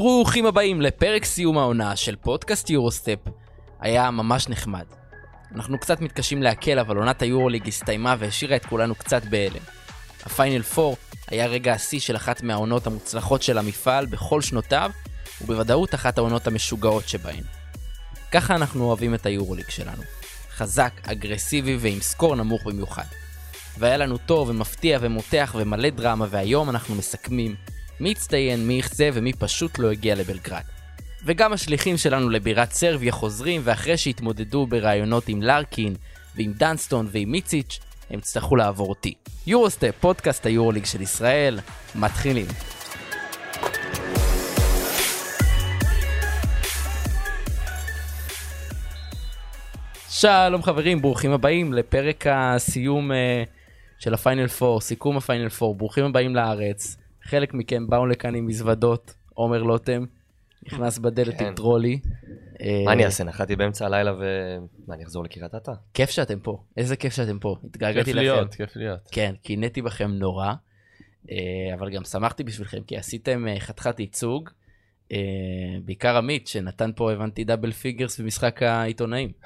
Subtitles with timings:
[0.00, 3.18] ברוכים הבאים לפרק סיום העונה של פודקאסט יורוסטפ.
[3.80, 4.84] היה ממש נחמד.
[5.54, 9.62] אנחנו קצת מתקשים להקל, אבל עונת היורוליג הסתיימה והשאירה את כולנו קצת בהלם.
[10.26, 10.96] הפיינל 4
[11.28, 14.90] היה רגע השיא של אחת מהעונות המוצלחות של המפעל בכל שנותיו,
[15.40, 17.44] ובוודאות אחת העונות המשוגעות שבהן.
[18.30, 20.02] ככה אנחנו אוהבים את היורוליג שלנו.
[20.50, 23.06] חזק, אגרסיבי ועם סקור נמוך במיוחד.
[23.78, 27.54] והיה לנו טוב ומפתיע ומותח ומלא דרמה, והיום אנחנו מסכמים
[28.00, 30.62] מי הצטיין, מי אכזב ומי פשוט לא הגיע לבלגרד.
[31.24, 35.94] וגם השליחים שלנו לבירת סרביה חוזרים, ואחרי שהתמודדו בראיונות עם לארקין,
[36.36, 37.80] ועם דנסטון ועם מיציץ',
[38.10, 39.14] הם יצטרכו לעבור אותי.
[39.46, 41.58] יורוסטפ, פודקאסט היורוליג של ישראל,
[41.94, 42.46] מתחילים.
[50.08, 53.14] שלום חברים, ברוכים הבאים לפרק הסיום אה,
[53.98, 56.96] של הפיינל 4, סיכום הפיינל 4, ברוכים הבאים לארץ.
[57.28, 60.04] חלק מכם באו לכאן עם מזוודות, עומר לוטם,
[60.66, 61.46] נכנס בדלת כן.
[61.46, 62.00] עם טרולי.
[62.60, 63.24] אה, מה אני אעשה?
[63.24, 64.24] נחתי באמצע הלילה ו...
[64.86, 65.72] מה, אני אחזור לקריית אתא?
[65.94, 68.22] כיף שאתם פה, איזה כיף שאתם פה, התגעגעתי כיף לכם.
[68.22, 69.08] להיות, כיף להיות.
[69.12, 70.52] כן, קינאתי בכם נורא,
[71.30, 71.36] אה,
[71.74, 74.50] אבל גם שמחתי בשבילכם, כי עשיתם אה, חתיכת ייצוג,
[75.84, 79.32] בעיקר עמית, שנתן פה, הבנתי, double figures במשחק העיתונאים.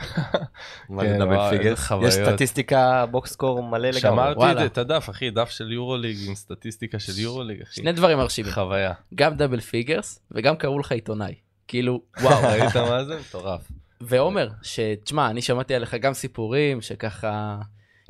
[0.88, 1.70] מה כן, זה double וואו, figure?
[1.70, 2.12] איזה חוויות.
[2.12, 4.00] יש סטטיסטיקה box score מלא לגמרי.
[4.00, 4.66] שמרתי וואלה.
[4.66, 7.74] את- את הדף, אחי, דף של יורוליג עם סטטיסטיקה של יורוליג, אחי.
[7.74, 8.92] שני דברים מרשימים, חוויה.
[9.14, 11.34] גם double figures וגם קראו לך עיתונאי.
[11.68, 12.42] כאילו, וואו.
[12.42, 13.18] ראית מה זה?
[13.28, 13.68] מטורף.
[14.00, 17.58] ועומר, שתשמע, אני שמעתי עליך גם סיפורים שככה.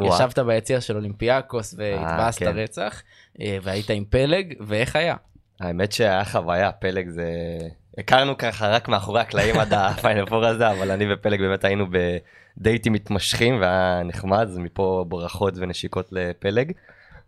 [0.03, 2.53] ישבת ביציע של אולימפיאקוס והתבאסת כן.
[2.59, 3.03] רצח,
[3.41, 5.17] אה, והיית עם פלג, ואיך היה?
[5.63, 7.29] האמת שהיה חוויה, פלג זה...
[7.99, 11.87] הכרנו ככה רק מאחורי הקלעים עד הפיינל פור הזה, אבל אני ופלג באמת היינו
[12.57, 16.73] בדייטים מתמשכים והיה נחמד, אז מפה ברכות ונשיקות לפלג.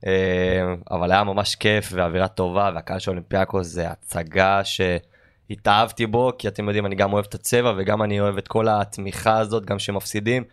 [0.07, 6.49] אה, אבל היה ממש כיף ואווירה טובה, והקהל של אולימפיאקוס זה הצגה שהתאהבתי בו, כי
[6.49, 9.79] אתם יודעים, אני גם אוהב את הצבע וגם אני אוהב את כל התמיכה הזאת, גם
[9.79, 10.45] שמפסידים.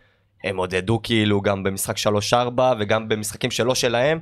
[0.43, 1.95] הם עודדו כאילו גם במשחק
[2.33, 4.19] 3-4 וגם במשחקים שלא שלהם,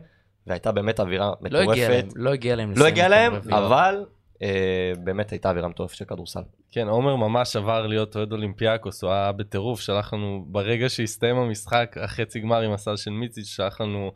[0.49, 2.13] והייתה באמת אווירה לא הגיע להם, מטורפת.
[2.15, 2.73] לא הגיע להם.
[2.75, 3.33] לא הגיע להם.
[3.51, 4.05] אבל
[4.43, 6.41] אה, באמת הייתה אווירה מטורפת של כדורסל.
[6.71, 11.95] כן, עומר ממש עבר להיות אוהד אולימפיאקוס, הוא היה בטירוף, שלח לנו, ברגע שהסתיים המשחק,
[12.01, 14.11] החצי גמר עם הסל של מיציץ', שלח לנו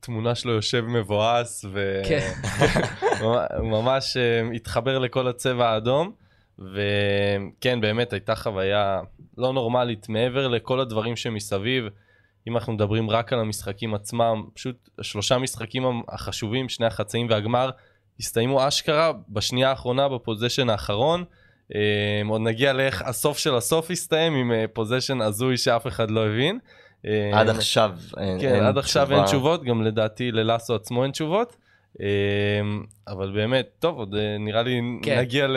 [0.00, 1.64] תמונה שלו יושב מבואס,
[2.08, 2.30] כן.
[3.60, 6.12] וממש אה, התחבר לכל הצבע האדום,
[6.58, 9.00] וכן, באמת הייתה חוויה
[9.38, 11.84] לא נורמלית, מעבר לכל הדברים שמסביב.
[12.48, 17.70] אם אנחנו מדברים רק על המשחקים עצמם, פשוט שלושה משחקים החשובים, שני החצאים והגמר,
[18.20, 21.24] הסתיימו אשכרה בשנייה האחרונה ב possession האחרון.
[21.74, 26.26] אה, עוד נגיע לאיך הסוף של הסוף הסתיים עם אה, possession הזוי שאף אחד לא
[26.26, 26.58] הבין.
[27.06, 29.16] אה, עד עכשיו אין כן, אין עד עכשיו תשובה.
[29.16, 31.56] אין תשובות, גם לדעתי ללאסו עצמו אין תשובות.
[33.08, 35.18] אבל באמת, טוב, עוד אה, נראה לי כן.
[35.18, 35.56] נגיע ל...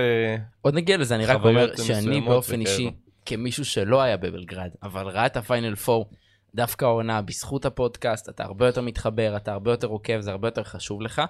[0.61, 2.77] עוד נגיע לזה, אני רק אומר שאני באופן וכאלו.
[2.77, 2.91] אישי,
[3.25, 6.03] כמישהו שלא היה בבלגרד, אבל ראה את הפיינל 4,
[6.56, 10.63] דווקא העונה, בזכות הפודקאסט, אתה הרבה יותר מתחבר, אתה הרבה יותר עוקב, זה הרבה יותר
[10.63, 11.22] חשוב לך.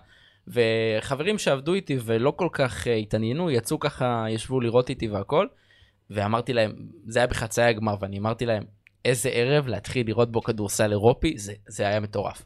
[0.47, 5.47] וחברים שעבדו איתי ולא כל כך אה, התעניינו, יצאו ככה, ישבו לראות איתי והכל,
[6.09, 6.75] ואמרתי להם,
[7.07, 8.63] זה היה בחצאי הגמר, ואני אמרתי להם,
[9.05, 12.45] איזה ערב להתחיל לראות בו כדורסל אירופי, זה, זה היה מטורף.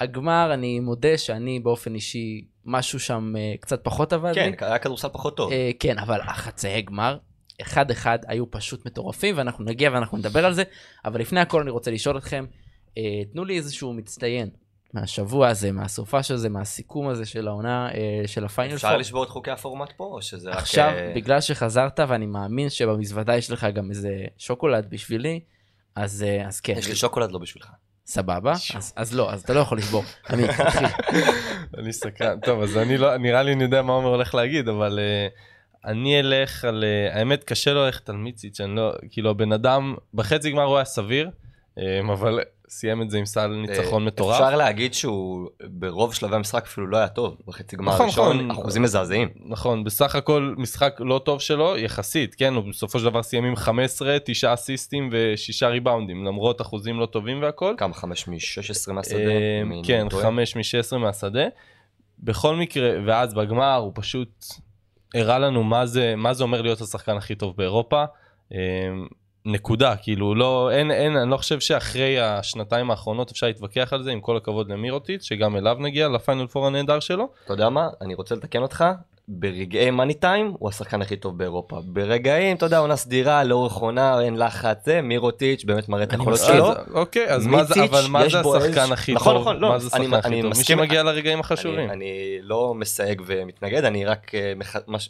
[0.00, 4.56] הגמר, אני מודה שאני באופן אישי, משהו שם אה, קצת פחות עבד לי.
[4.56, 5.52] כן, היה כדורסל פחות טוב.
[5.52, 7.18] אה, כן, אבל החצאי גמר,
[7.62, 10.62] אחד אחד היו פשוט מטורפים, ואנחנו נגיע ואנחנו נדבר על זה,
[11.04, 12.44] אבל לפני הכל אני רוצה לשאול אתכם,
[12.98, 13.02] אה,
[13.32, 14.50] תנו לי איזשהו מצטיין
[14.94, 18.96] מהשבוע הזה, מהסופש הזה, מהסיכום הזה של העונה אה, של הפיינל אפשר פור.
[18.96, 20.56] לשבור את חוקי הפורמט פה, או שזה רק...
[20.56, 25.40] עכשיו, אה, בגלל שחזרת, ואני מאמין שבמזוודה יש לך גם איזה שוקולד בשבילי,
[25.96, 27.68] אז, אה, אז כן, יש לי שוקולד לא בשבילך.
[28.06, 30.04] סבבה, אז, אז לא, אז אתה לא יכול לשבור.
[30.30, 30.86] עמית, תתחיל.
[31.78, 32.40] אני סקרן.
[32.40, 35.38] טוב, אז אני לא, נראה לי אני יודע מה עומר הולך להגיד, אבל uh,
[35.84, 36.84] אני אלך על...
[36.84, 38.92] Uh, האמת, קשה לו ללכת על מיציץ', אני לא...
[39.10, 41.30] כאילו, הבן אדם, בחצי גמר הוא היה סביר,
[41.78, 44.40] um, אבל סיים את זה עם סל ניצחון אה, מטורף.
[44.40, 47.36] אפשר להגיד שהוא ברוב שלבי המשחק אפילו לא היה טוב.
[47.46, 48.50] בחצי גמר נכון, הראשון, נכון.
[48.50, 49.28] אחוזים מזעזעים.
[49.46, 53.56] נכון, בסך הכל משחק לא טוב שלו, יחסית, כן, הוא בסופו של דבר סיים עם
[53.56, 57.74] 15, 9 אסיסטים ו-6 ריבאונדים, למרות אחוזים לא טובים והכל.
[57.78, 57.94] כמה?
[57.94, 59.18] חמש מ-16 מהשדה?
[59.18, 60.22] אה, כן, לא טועה?
[60.22, 61.44] 5 מ-16 מהשדה.
[62.18, 64.44] בכל מקרה, ואז בגמר הוא פשוט
[65.14, 68.04] הראה לנו מה זה, מה זה אומר להיות השחקן הכי טוב באירופה.
[69.46, 74.02] אה, נקודה, כאילו לא, אין, אין, אני לא חושב שאחרי השנתיים האחרונות אפשר להתווכח על
[74.02, 77.28] זה, עם כל הכבוד למירוטיץ', שגם אליו נגיע, לפיינל פור הנהדר שלו.
[77.44, 77.88] אתה יודע מה?
[78.00, 78.84] אני רוצה לתקן אותך.
[79.30, 81.76] ברגעי מאני טיים הוא השחקן הכי טוב באירופה.
[81.84, 86.38] ברגעים, אתה יודע, עונה סדירה, לאורך עונה, אין לחץ, זה, מירוטיץ' באמת מראה את היכולות.
[86.38, 86.70] שלו.
[86.70, 89.42] אז, אוקיי, אז מה זה, אבל מה זה השחקן הכי נכון, טוב?
[89.42, 90.52] נכון, לא, מה זה אני- השחקן הכי טוב?
[90.58, 90.64] מי.
[90.64, 91.90] שמגיע לרגעים החשובים.
[91.90, 92.12] אני
[92.42, 94.52] לא מסייג ומתנגד, אני רק אה,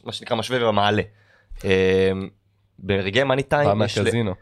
[0.07, 1.03] מה שנקרא משווה ומעלה.
[2.79, 3.71] ברגעי money time.
[3.71, 4.35] ל- מהקזינו.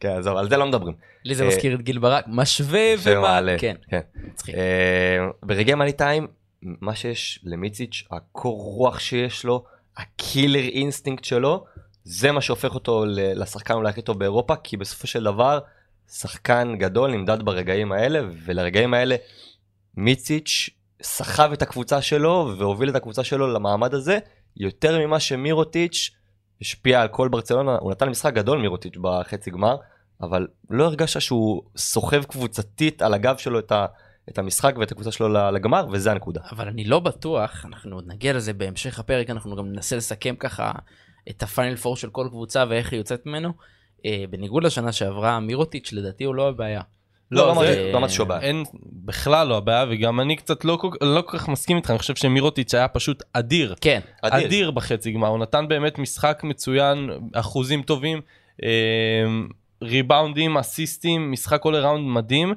[0.00, 0.94] כן, עזוב, על זה לא מדברים.
[1.24, 2.94] לי זה אה, מזכיר את גיל ברק, משווה.
[3.02, 3.56] ומעלה.
[3.58, 4.00] כן, כן.
[4.54, 6.26] אה, ברגעי money time,
[6.62, 9.64] מה שיש למיציץ', הקור רוח שיש לו,
[9.96, 11.64] ה killer instinct שלו,
[12.04, 15.58] זה מה שהופך אותו לשחקן אולי הכי טוב באירופה, כי בסופו של דבר,
[16.12, 19.16] שחקן גדול נמדד ברגעים האלה, ולרגעים האלה
[19.96, 20.70] מיציץ'
[21.02, 24.18] סחב את הקבוצה שלו והוביל את הקבוצה שלו למעמד הזה,
[24.56, 26.10] יותר ממה שמירוטיץ'
[26.62, 29.76] השפיע על כל ברצלונה, הוא נתן משחק גדול מירוטיץ' בחצי גמר,
[30.20, 33.86] אבל לא הרגשת שהוא סוחב קבוצתית על הגב שלו את, ה,
[34.28, 36.40] את המשחק ואת הקבוצה שלו לגמר, וזה הנקודה.
[36.52, 40.72] אבל אני לא בטוח, אנחנו עוד נגיע לזה בהמשך הפרק, אנחנו גם ננסה לסכם ככה
[41.30, 43.52] את הפיינל פור של כל קבוצה ואיך היא יוצאת ממנו.
[44.06, 46.80] אה, בניגוד לשנה שעברה, מירוטיץ' לדעתי הוא לא הבעיה.
[47.32, 48.40] לא, לא זה- אמרתי- לא אמרתי שהוא בעיה.
[48.40, 48.64] אין
[49.04, 52.14] בכלל לא הבעיה, וגם אני קצת לא כל- לא כל כך מסכים איתך, אני חושב
[52.14, 53.74] שמירוטיץ' היה פשוט אדיר.
[53.80, 54.46] כן, אדיר.
[54.46, 58.20] אדיר בחצי גמר, הוא נתן באמת משחק מצוין, אחוזים טובים,
[58.62, 58.68] אה,
[59.82, 62.54] ריבאונדים, אסיסטים, משחק all around מדהים,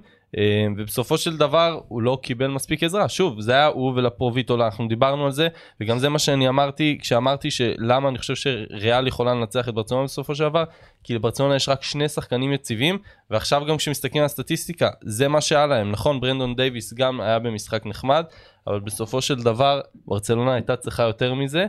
[0.77, 3.09] ובסופו של דבר הוא לא קיבל מספיק עזרה.
[3.09, 5.47] שוב, זה היה הוא ולפרוביטו, אנחנו דיברנו על זה,
[5.81, 10.35] וגם זה מה שאני אמרתי כשאמרתי שלמה אני חושב שריאל יכולה לנצח את ברצלונה בסופו
[10.35, 10.63] של דבר,
[11.03, 12.97] כי לברצלונה יש רק שני שחקנים יציבים,
[13.31, 16.21] ועכשיו גם כשמסתכלים על הסטטיסטיקה, זה מה שהיה להם, נכון?
[16.21, 18.25] ברנדון דייוויס גם היה במשחק נחמד,
[18.67, 21.65] אבל בסופו של דבר ברצלונה הייתה צריכה יותר מזה.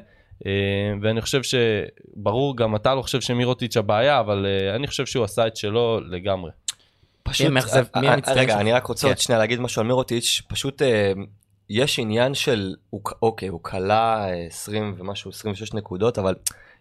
[0.47, 0.53] אה,
[1.03, 5.47] ואני חושב שברור גם אתה לא חושב שמירוטיץ' הבעיה אבל אה, אני חושב שהוא עשה
[5.47, 6.51] את שלו לגמרי.
[7.27, 7.85] פשוט, מי מאכזב?
[7.97, 8.61] מי אה, המצטיין רגע?
[8.61, 9.09] אני רק רוצה כן.
[9.09, 11.13] עוד שנייה להגיד משהו על מירוטיץ', פשוט אה,
[11.71, 12.75] יש עניין של,
[13.23, 16.35] אוקיי, הוא כלה אה, 20 ומשהו, 26 נקודות, אבל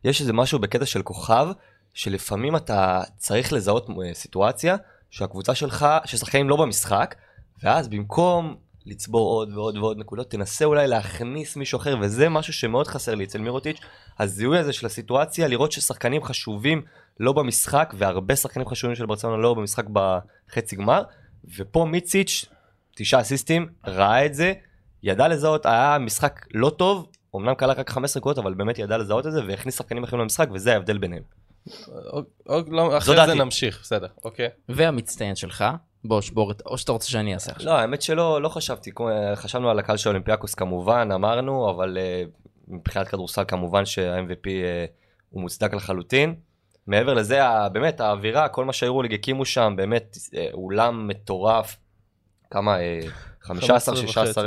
[0.03, 1.47] יש איזה משהו בקטע של כוכב,
[1.93, 4.75] שלפעמים אתה צריך לזהות אה, סיטואציה
[5.09, 7.15] שהקבוצה שלך, ששחקנים לא במשחק,
[7.63, 8.55] ואז במקום
[8.85, 13.23] לצבור עוד ועוד ועוד נקודות, תנסה אולי להכניס מישהו אחר, וזה משהו שמאוד חסר לי
[13.23, 13.79] אצל מירוטיץ',
[14.19, 16.81] הזיהוי הזה של הסיטואציה, לראות ששחקנים חשובים
[17.19, 21.03] לא במשחק, והרבה שחקנים חשובים של ברצלונה לא במשחק בחצי גמר,
[21.57, 22.45] ופה מיציץ',
[22.95, 24.53] תשעה אסיסטים, ראה את זה,
[25.03, 29.27] ידע לזהות, היה משחק לא טוב, אמנם כלל רק 15 נקודות, אבל באמת ידע לזהות
[29.27, 31.23] את זה, והכניס שחקנים אחרים למשחק, וזה ההבדל ביניהם.
[32.13, 33.25] או, או, לא, אחרי.
[33.25, 34.49] זה נמשיך בסדר אוקיי.
[34.69, 35.65] והמצטיין שלך,
[36.07, 37.67] בוא שבור את, או שאתה רוצה שאני אעשה עכשיו.
[37.71, 38.91] לא, האמת שלא, לא חשבתי,
[39.35, 42.23] חשבנו על הקהל של אולימפיאקוס כמובן, אמרנו, אבל אה,
[42.67, 44.85] מבחינת כדורסל כמובן שה-MVP אה,
[45.29, 46.35] הוא מוצדק לחלוטין.
[46.87, 51.77] מעבר לזה, ה- באמת, האווירה, כל מה שהיורוליג הקימו שם, באמת, אה, אולם מטורף,
[52.51, 52.99] כמה, אה,
[53.43, 53.47] 15-16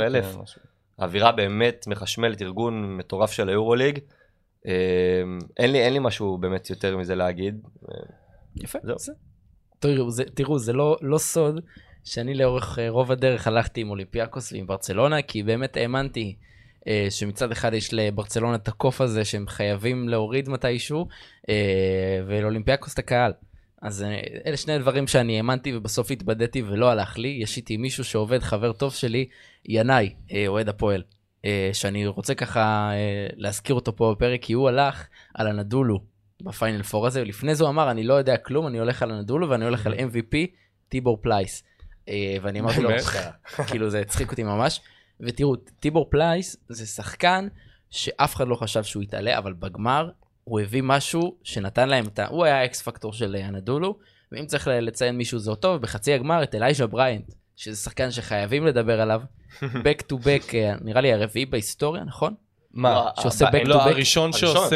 [0.01, 0.61] אלף, כן, משהו.
[0.99, 3.99] האווירה באמת מחשמלת, ארגון מטורף של היורוליג.
[5.57, 7.61] אין לי, אין לי משהו באמת יותר מזה להגיד.
[8.55, 8.79] יפה.
[8.83, 9.15] זהו.
[9.79, 11.59] תראו, זה, תראו, זה לא, לא סוד
[12.03, 16.35] שאני לאורך אה, רוב הדרך הלכתי עם אולימפיאקוס ועם ברצלונה, כי באמת האמנתי
[16.87, 21.07] אה, שמצד אחד יש לברצלונה את הקוף הזה שהם חייבים להוריד מתישהו,
[21.49, 23.33] אה, ולאולימפיאקוס את הקהל.
[23.81, 27.39] אז אה, אלה שני דברים שאני האמנתי ובסוף התבדיתי ולא הלך לי.
[27.41, 29.25] יש איתי מישהו שעובד, חבר טוב שלי,
[29.65, 31.03] ינאי, אה, אוהד הפועל,
[31.73, 32.91] שאני רוצה ככה
[33.35, 35.99] להזכיר אותו פה בפרק, כי הוא הלך על אנאדולו
[36.41, 39.49] בפיינל פור הזה, ולפני זה הוא אמר, אני לא יודע כלום, אני הולך על אנאדולו
[39.49, 40.35] ואני הולך על MVP,
[40.89, 41.63] טיבור פלייס.
[42.41, 43.03] ואני אמרתי לו, באמת?
[43.67, 44.81] כאילו זה הצחיק אותי ממש.
[45.19, 47.47] ותראו, טיבור פלייס זה שחקן
[47.89, 50.09] שאף אחד לא חשב שהוא יתעלה, אבל בגמר
[50.43, 52.27] הוא הביא משהו שנתן להם את ה...
[52.27, 53.97] הוא היה ה X factor של אה, אנאדולו,
[54.31, 59.01] ואם צריך לציין מישהו זה אותו, ובחצי הגמר את אלייז'ה בריינט, שזה שחקן שחייבים לדבר
[59.01, 59.21] עליו,
[59.61, 62.33] back to back, אה, נראה לי הרביעי בהיסטוריה, נכון?
[62.73, 62.93] מה?
[62.93, 63.89] לא, שעושה back to לא, back?
[63.89, 64.75] הראשון שעושה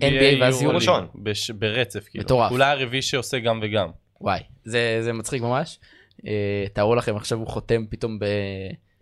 [0.00, 1.06] NBA NBA ואז יורוליג, ראשון.
[1.14, 2.24] בש- ברצף כאילו.
[2.24, 2.50] מטורף.
[2.50, 3.88] אולי הרביעי שעושה גם וגם.
[4.20, 5.78] וואי, זה, זה מצחיק ממש.
[6.26, 6.32] אה,
[6.72, 8.24] תארו לכם, עכשיו הוא חותם פתאום ב...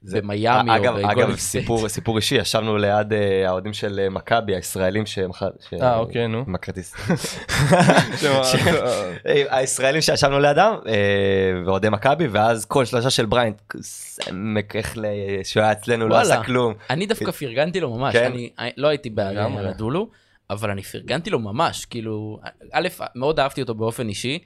[0.04, 1.62] זה- במיאמי או אגב, בגולדן אגב, סטייט.
[1.64, 5.42] סיפור, סיפור אישי, ישבנו ליד אה, האוהדים של אה, מכבי, הישראלים שמח...
[5.42, 5.74] ש...
[5.82, 6.44] אה, אוקיי, נו.
[6.46, 6.94] עם הכרטיס.
[9.26, 10.92] אה, הישראלים שישבנו לידם, אה,
[11.66, 15.04] ואוהדי מכבי, ואז כל שלושה של בריינט, סמק איך ל...
[15.44, 16.20] שהוא היה אצלנו, לא.
[16.20, 16.74] עשה כלום.
[16.90, 18.24] אני דווקא פרגנתי לו ממש, כן?
[18.32, 19.64] אני אני לא הייתי לגמרי.
[19.66, 20.08] בדולו,
[20.50, 22.40] אבל אני פרגנתי לו ממש, כאילו,
[22.72, 24.38] א', מאוד אהבתי אותו באופן אישי.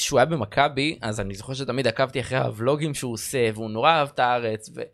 [0.00, 4.08] כשהוא היה במכבי, אז אני זוכר שתמיד עקבתי אחרי הוולוגים שהוא עושה, והוא נורא אהב
[4.14, 4.88] את הארץ, ואתה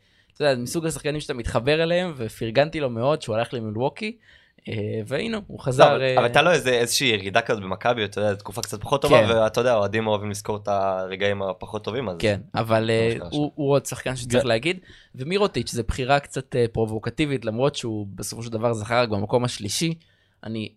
[0.45, 4.17] יודע, מסוג השחקנים שאתה מתחבר אליהם, ופרגנתי לו מאוד שהוא הלך למילווקי.
[4.69, 4.73] אה,
[5.07, 5.85] והנה, הוא חזר...
[5.85, 8.81] לא, אבל אה, אבל הייתה לו איזה- איזושהי ירידה כזאת במכבי, אתה יודע, תקופה קצת
[8.81, 9.31] פחות טובה, כן.
[9.35, 12.17] ואתה יודע, אוהדים אוהבים לזכור את הרגעים הפחות טובים, אז...
[12.19, 14.79] כן, אבל אה, שקרה הוא הוא עוד שחקן שצריך זה- להגיד,
[15.15, 19.95] ומירוטיץ' זה בחירה קצת פרובוקטיבית, למרות שהוא בסופו של דבר זכה רק במקום השלישי.
[20.45, 20.69] אני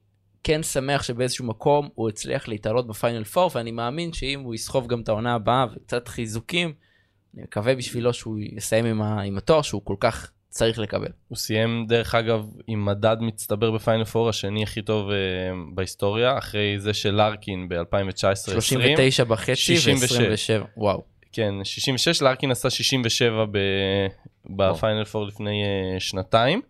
[0.44, 5.02] כן שמח שבאיזשהו מקום הוא הצליח להתעלות בפיינל 4, ואני מאמין שאם הוא יסחוב גם
[5.02, 6.74] את העונה הבאה וקצת חיזוקים,
[7.36, 11.08] אני מקווה בשבילו שהוא יסיים עם ה- עם התואר שהוא כל כך צריך לקבל.
[11.28, 15.14] הוא סיים דרך אגב עם מדד מצטבר בפיינל פור השני הכי טוב uh,
[15.76, 18.52] בהיסטוריה אחרי זה של לארקין ב-2019-2020.
[18.52, 20.50] 39 בחצי 66.
[20.50, 21.04] ו-27, וואו.
[21.32, 23.58] כן 66 לארקין עשה 67 ב...
[24.46, 26.62] בפיינל פור לפני uh, שנתיים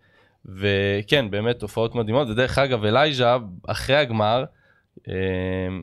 [0.46, 4.44] וכן באמת הופעות מדהימות ודרך אגב אלייז'ה אחרי הגמר
[4.98, 5.02] uh,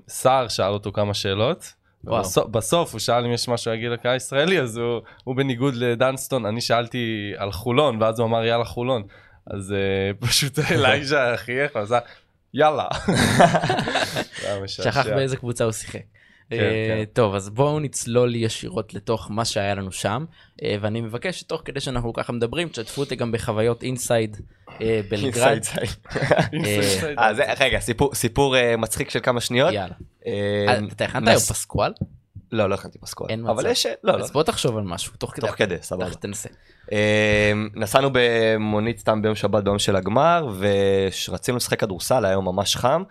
[0.07, 1.73] סער שאל אותו כמה שאלות.
[2.03, 6.45] בסוף, בסוף הוא שאל אם יש משהו להגיד לקהל הישראלי אז הוא, הוא בניגוד לדנסטון
[6.45, 9.03] אני שאלתי על חולון ואז הוא אמר יאללה חולון
[9.47, 11.99] אז uh, פשוט אלייז'ה חייך ועשה
[12.53, 12.87] יאללה.
[14.67, 15.99] שכח באיזה קבוצה הוא שיחק.
[16.49, 17.03] כן, אה, כן.
[17.13, 20.25] טוב אז בואו נצלול ישירות לתוך מה שהיה לנו שם
[20.63, 24.37] אה, ואני מבקש שתוך כדי שאנחנו ככה מדברים תשתפו אותי גם בחוויות אינסייד
[24.81, 25.59] אה, בלגרד.
[27.59, 27.79] רגע,
[28.13, 29.73] סיפור- מצחיק של כמה שניות.
[29.73, 29.93] יאללה.
[30.91, 31.93] אתה הכנת היום פסקול?
[32.51, 33.27] לא, לא הכנתי פסקול.
[33.29, 33.67] אין אבל מצב.
[33.67, 33.85] יש...
[34.03, 34.23] לא, לא.
[34.23, 35.47] אז בוא תחשוב על משהו תוך כדי.
[35.47, 36.09] תוך כדי, סבבה.
[36.09, 36.49] תנסה.
[37.75, 40.47] נסענו במונית סתם ביום שבת ביום של הגמר
[41.29, 43.03] ורצינו לשחק כדורסל היה יום ממש חם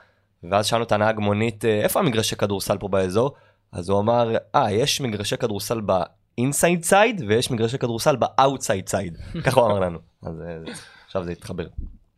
[0.45, 3.35] ואז שאלנו את הנהג מונית אה, איפה המגרשי כדורסל פה באזור
[3.73, 8.88] אז הוא אמר אה יש מגרשי כדורסל ב inside side ויש מגרשי כדורסל ב outside
[8.88, 10.73] side ככה הוא אמר לנו אז אה,
[11.07, 11.66] עכשיו זה התחבר.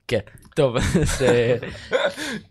[0.08, 0.20] כן.
[0.56, 1.56] טוב אז אה,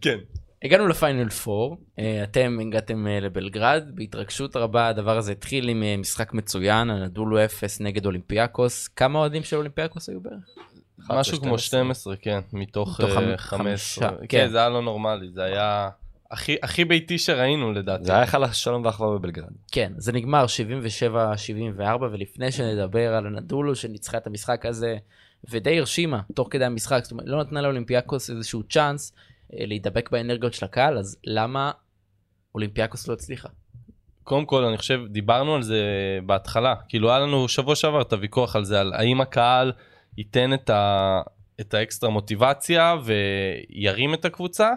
[0.02, 0.18] כן.
[0.64, 6.90] הגענו לפיינל 4 אה, אתם הגעתם לבלגרד בהתרגשות רבה הדבר הזה התחיל עם משחק מצוין
[6.90, 10.50] הנדולו 0 נגד אולימפיאקוס כמה אוהדים של אולימפיאקוס היו בערך?
[11.10, 14.48] משהו כמו 12 כן מתוך מתוך אה, חמ- 15 חמישה, כן כן.
[14.48, 15.90] זה היה לא נורמלי זה היה
[16.32, 18.06] הכי הכי ביתי שראינו לדעתי.
[18.06, 19.50] זה היה חלק שלום ואחווה בבלגרד.
[19.72, 20.46] כן, זה נגמר
[21.80, 24.98] 77-74, ולפני שנדבר על אנאדולו שניצחה את המשחק הזה,
[25.50, 29.14] ודי הרשימה תוך כדי המשחק, זאת אומרת, לא נתנה לאולימפיאקוס איזשהו צ'אנס
[29.54, 31.72] אה, להידבק באנרגיות של הקהל, אז למה
[32.56, 33.50] אולימפיאקוס לא הצליחה?
[34.24, 35.82] קודם כל אני חושב דיברנו על זה
[36.26, 39.72] בהתחלה כאילו היה לנו שבוע שעבר את הוויכוח על זה על האם הקהל
[40.18, 41.22] ייתן את, ה,
[41.62, 44.70] את האקסטרה מוטיבציה וירים את הקבוצה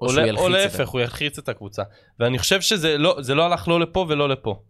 [0.00, 0.48] או או.
[0.48, 1.82] להפך הוא ילחיץ את הקבוצה
[2.18, 4.60] ואני חושב שזה לא לא הלך לא לפה ולא לפה.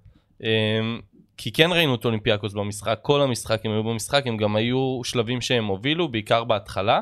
[0.42, 1.00] אמ,
[1.36, 5.40] כי כן ראינו את אולימפיאקוס במשחק כל המשחק הם היו במשחק הם גם היו שלבים
[5.40, 7.00] שהם הובילו בעיקר בהתחלה.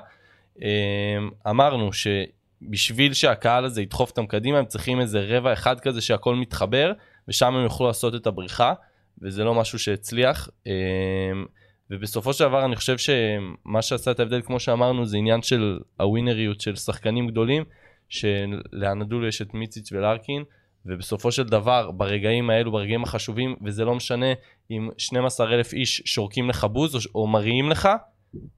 [0.63, 0.67] אמ,
[1.49, 6.93] אמרנו שבשביל שהקהל הזה ידחוף אותם קדימה הם צריכים איזה רבע אחד כזה שהכל מתחבר
[7.29, 8.75] ושם הם יוכלו לעשות את הבריחה
[9.23, 10.49] וזה לא משהו שהצליח.
[11.91, 16.61] ובסופו של דבר אני חושב שמה שעשה את ההבדל כמו שאמרנו זה עניין של הווינריות
[16.61, 17.65] של שחקנים גדולים
[18.09, 20.45] שלאנדולו יש את מיציץ' ולארקין
[20.87, 24.27] ובסופו של דבר ברגעים האלו ברגעים החשובים וזה לא משנה
[24.71, 27.89] אם 12 אלף איש שורקים לך בוז או, או מריעים לך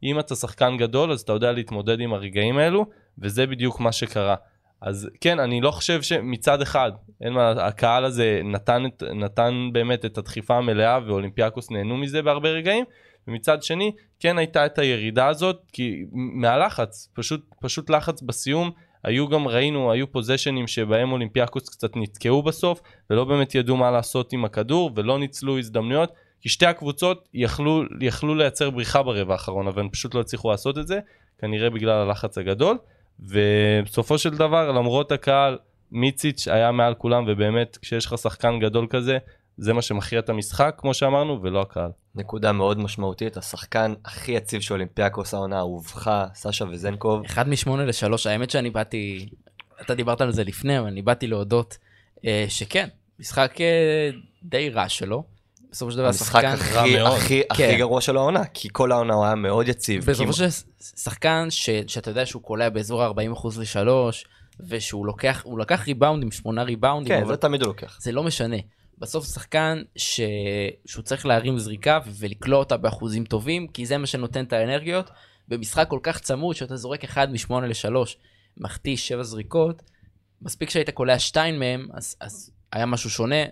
[0.02, 2.86] אם אתה שחקן גדול אז אתה יודע להתמודד עם הרגעים האלו
[3.18, 4.34] וזה בדיוק מה שקרה.
[4.80, 8.82] אז כן אני לא חושב שמצד אחד אין מה הקהל הזה נתן,
[9.14, 12.84] נתן באמת את הדחיפה המלאה ואולימפיאקוס נהנו מזה בהרבה רגעים
[13.28, 18.70] ומצד שני כן הייתה את הירידה הזאת כי מהלחץ פשוט פשוט לחץ בסיום
[19.04, 24.32] היו גם ראינו היו פוזיישנים שבהם אולימפיאקוס קצת נתקעו בסוף ולא באמת ידעו מה לעשות
[24.32, 29.82] עם הכדור ולא ניצלו הזדמנויות כי שתי הקבוצות יכלו, יכלו לייצר בריחה ברבע האחרון אבל
[29.82, 31.00] הם פשוט לא הצליחו לעשות את זה
[31.38, 32.78] כנראה בגלל הלחץ הגדול
[33.20, 35.58] ובסופו של דבר למרות הקהל
[35.90, 39.18] מיציץ' היה מעל כולם ובאמת כשיש לך שחקן גדול כזה
[39.56, 41.90] זה מה שמכריע את המשחק כמו שאמרנו ולא הקהל.
[42.14, 47.25] נקודה מאוד משמעותית השחקן הכי יציב של אולימפיאקוס העונה אהובך סשה וזנקוב.
[47.25, 49.28] אחד משמונה לשלוש, האמת שאני באתי,
[49.81, 51.78] אתה דיברת על זה לפני, אבל אני באתי להודות
[52.26, 52.88] אה, שכן,
[53.21, 54.11] משחק אה,
[54.42, 55.25] די רע שלו.
[55.71, 57.00] בסופו של דבר המשחק שחקן, הכי.
[57.00, 57.64] הכי כן.
[57.64, 60.04] הכי גרוע של העונה כי כל העונה הוא היה מאוד יציב.
[60.04, 60.47] בסופו של
[60.81, 64.25] שחקן ש, שאתה יודע שהוא קולע באזור ה-40% לשלוש,
[64.69, 67.99] ושהוא לוקח, הוא לקח ריבאונדים, שמונה ריבאונדים, כן אבל זה תמיד הוא לוקח.
[68.00, 68.57] זה לא משנה.
[68.99, 70.20] בסוף שחקן ש...
[70.87, 75.11] שהוא צריך להרים זריקה ולקלוע אותה באחוזים טובים, כי זה מה שנותן את האנרגיות.
[75.49, 77.94] במשחק כל כך צמוד שאתה זורק 1 מ-8 ל-3,
[78.56, 79.82] מחטיא 7 זריקות,
[80.42, 83.44] מספיק שהיית קולע 2 מהם, אז, אז היה משהו שונה.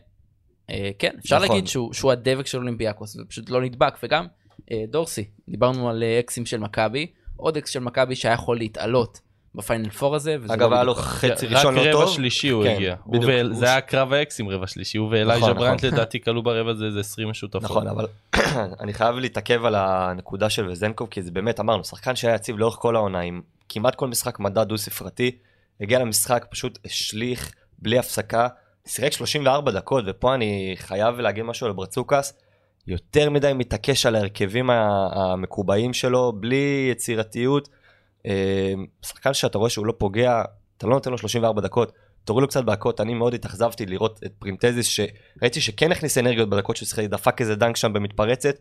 [0.70, 1.48] אה, כן, אפשר נכון.
[1.48, 3.94] להגיד שהוא, שהוא הדבק של אולימפיאקוס, זה פשוט לא נדבק.
[4.02, 4.26] וגם
[4.70, 7.06] אה, דורסי, דיברנו על אה, אקסים של מכבי,
[7.36, 9.20] עוד אקס של מכבי שהיה יכול להתעלות
[9.54, 10.36] בפיינל 4 הזה.
[10.40, 10.94] וזה אגב לא היה לו.
[10.94, 12.08] חצי רק ראשון לא רבע טוב.
[12.14, 12.94] שלישי הוא כן, הגיע.
[13.06, 13.24] בדיוק.
[13.26, 14.98] ואל- הוא זה ש- היה קרב האקסים רבע שלישי.
[14.98, 15.88] הוא ואלייז'ה נכון, נכון.
[15.92, 17.62] לדעתי כלו ברבע הזה איזה 20 משותפות.
[17.62, 18.06] נכון אבל
[18.80, 22.74] אני חייב להתעכב על הנקודה של וזנקוב כי זה באמת אמרנו שחקן שהיה יציב לאורך
[22.78, 25.30] כל העונה עם כמעט כל משחק מדע דו ספרתי,
[25.80, 28.48] הגיע למשחק, פשוט השליך בלי הפסקה,
[28.86, 32.32] שיחק 34 דקות, ופה אני חייב להגיד משהו על ברצוקס,
[32.86, 34.70] יותר מדי מתעקש על ההרכבים
[35.12, 37.68] המקובעים שלו, בלי יצירתיות.
[38.26, 38.72] אה,
[39.02, 40.42] שחקן שאתה רואה שהוא לא פוגע,
[40.78, 41.92] אתה לא נותן לו 34 דקות,
[42.24, 46.76] תוריד לו קצת בהכות, אני מאוד התאכזבתי לראות את פרינטזיס, שראיתי שכן הכניס אנרגיות בדקות
[46.76, 48.54] שהוא שיחק, דפק איזה דנק שם במתפרצת.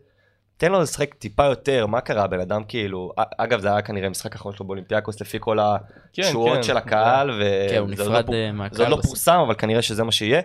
[0.58, 2.24] תן לו לשחק טיפה יותר, מה קרה?
[2.24, 5.58] הבן אדם כאילו, א- אגב זה היה כנראה משחק האחרון שלו באולימפיאקוס לפי כל
[6.14, 6.64] כן, התשואות כן.
[6.64, 8.92] של הקהל, כן, הוא נפרד לא אה, זה מהקהל.
[8.92, 9.04] עוד לא.
[9.04, 10.42] פורסם, אבל כנראה שזה מה שיהיה.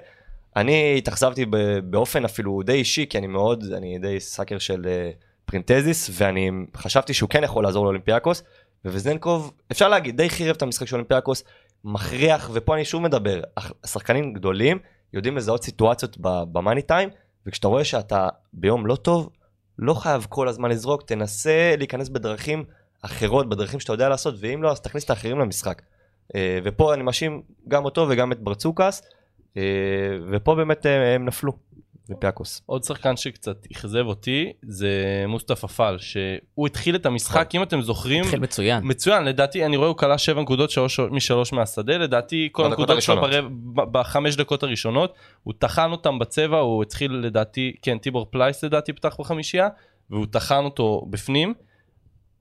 [0.56, 1.47] אני התאכזבתי
[1.85, 5.11] באופן אפילו די אישי, כי אני מאוד, אני די sucker של אה,
[5.44, 8.42] פרינטזיס, ואני חשבתי שהוא כן יכול לעזור לאולימפיאקוס,
[8.85, 11.45] ווזנקוב, אפשר להגיד, די חירב את המשחק של אולימפיאקוס,
[11.85, 13.41] מכריח, ופה אני שוב מדבר,
[13.85, 14.79] השחקנים גדולים
[15.12, 17.09] יודעים לזהות סיטואציות במאני טיים,
[17.47, 19.31] וכשאתה רואה שאתה ביום לא טוב,
[19.79, 22.64] לא חייב כל הזמן לזרוק, תנסה להיכנס בדרכים
[23.03, 25.83] אחרות, בדרכים שאתה יודע לעשות, ואם לא, אז תכניס את האחרים למשחק.
[26.35, 29.03] אה, ופה אני מאשים גם אותו וגם את ברצוקס,
[29.57, 29.62] אה,
[30.31, 31.53] ופה באמת אה, הם נפלו,
[32.09, 32.63] אולימפיאקוס.
[32.67, 38.25] עוד שחקן שקצת אכזב אותי זה מוסטפא פאל שהוא התחיל את המשחק אם אתם זוכרים
[38.25, 38.81] התחיל מצוין.
[38.85, 43.23] מצוין לדעתי אני רואה הוא כלה 7 נקודות שלוש- משלוש מהשדה לדעתי כל הנקודות שלו
[43.75, 49.17] בחמש דקות הראשונות הוא טחן אותם בצבע הוא התחיל לדעתי כן טיבור פלייס לדעתי פתח
[49.21, 49.69] בחמישייה
[50.11, 51.55] והוא טחן אותו בפנים.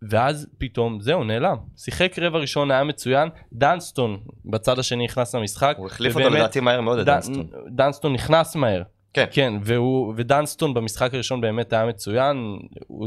[0.09, 5.87] ואז פתאום זהו נעלם שיחק רבע ראשון היה מצוין דנסטון בצד השני נכנס למשחק הוא
[5.87, 7.47] החליף אותו ובאמת, לדעתי מהר מאוד דנסטון.
[7.69, 8.81] דנסטון נכנס מהר.
[9.13, 9.25] כן.
[9.31, 12.37] כן, והוא, ודנסטון במשחק הראשון באמת היה מצוין,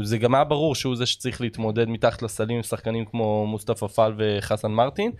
[0.03, 4.13] זה גם היה ברור שהוא זה שצריך להתמודד מתחת לסלים עם שחקנים כמו מוסטפא פאל
[4.17, 5.11] וחסן מרטין,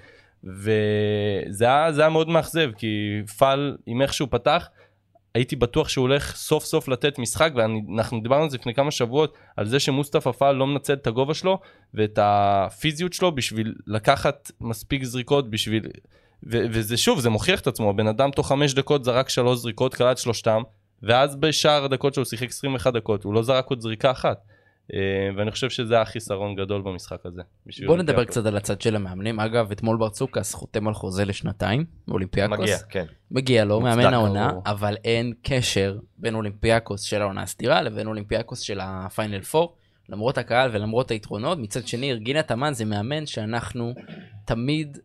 [0.43, 4.69] וזה היה, היה מאוד מאכזב, כי פאל עם איך שהוא פתח,
[5.35, 9.37] הייתי בטוח שהוא הולך סוף סוף לתת משחק, ואנחנו דיברנו על זה לפני כמה שבועות,
[9.57, 11.59] על זה שמוסטפא פאל לא מנצל את הגובה שלו
[11.93, 15.83] ואת הפיזיות שלו בשביל לקחת מספיק זריקות בשביל
[16.43, 19.95] ו- וזה שוב זה מוכיח את עצמו הבן אדם תוך חמש דקות זרק שלוש זריקות
[19.95, 20.61] קלט שלושתם
[21.03, 24.37] ואז בשאר הדקות שהוא שיחק 21 דקות הוא לא זרק עוד זריקה אחת.
[24.93, 24.99] אה,
[25.37, 27.41] ואני חושב שזה היה חיסרון גדול במשחק הזה.
[27.65, 28.25] בוא נדבר אולימפיאקוס.
[28.31, 29.39] קצת על הצד של המאמנים.
[29.39, 32.59] אגב, אתמול ברצוקס חותם על חוזה לשנתיים באולימפיאקוס.
[32.59, 33.05] מגיע, כן.
[33.31, 34.51] מגיע לו, מאמן העונה.
[34.65, 39.67] אבל אין קשר בין אולימפיאקוס של העונה הסדירה לבין אולימפיאקוס של הפיינל 4,
[40.09, 41.57] למרות הקהל ולמרות היתרונות.
[41.57, 43.93] מצד שני, ארגין אטמן זה מאמן שאנחנו
[44.45, 44.97] תמיד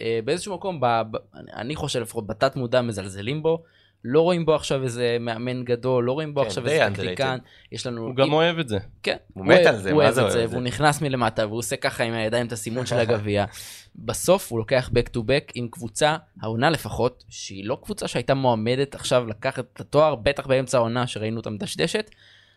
[0.00, 3.62] אה, באיזשהו מקום, ב, ב, אני חושב לפחות בתת מודע מזלזלים בו.
[4.04, 6.86] לא רואים בו עכשיו איזה מאמן גדול, לא רואים בו כן, עכשיו איזה.
[6.94, 7.38] טקטיקן.
[7.72, 8.06] יש לנו...
[8.06, 8.78] הוא גם אוהב את זה.
[9.02, 10.46] כן, הוא מת על זה, הוא מה אוהב זה אוהב את זה?
[10.50, 13.44] והוא נכנס מלמטה והוא עושה ככה עם הידיים את הסימון של הגביע.
[14.06, 18.94] בסוף הוא לוקח back to back עם קבוצה, העונה לפחות, שהיא לא קבוצה שהייתה מועמדת
[18.94, 22.10] עכשיו לקחת את התואר, בטח באמצע העונה שראינו אותה מדשדשת.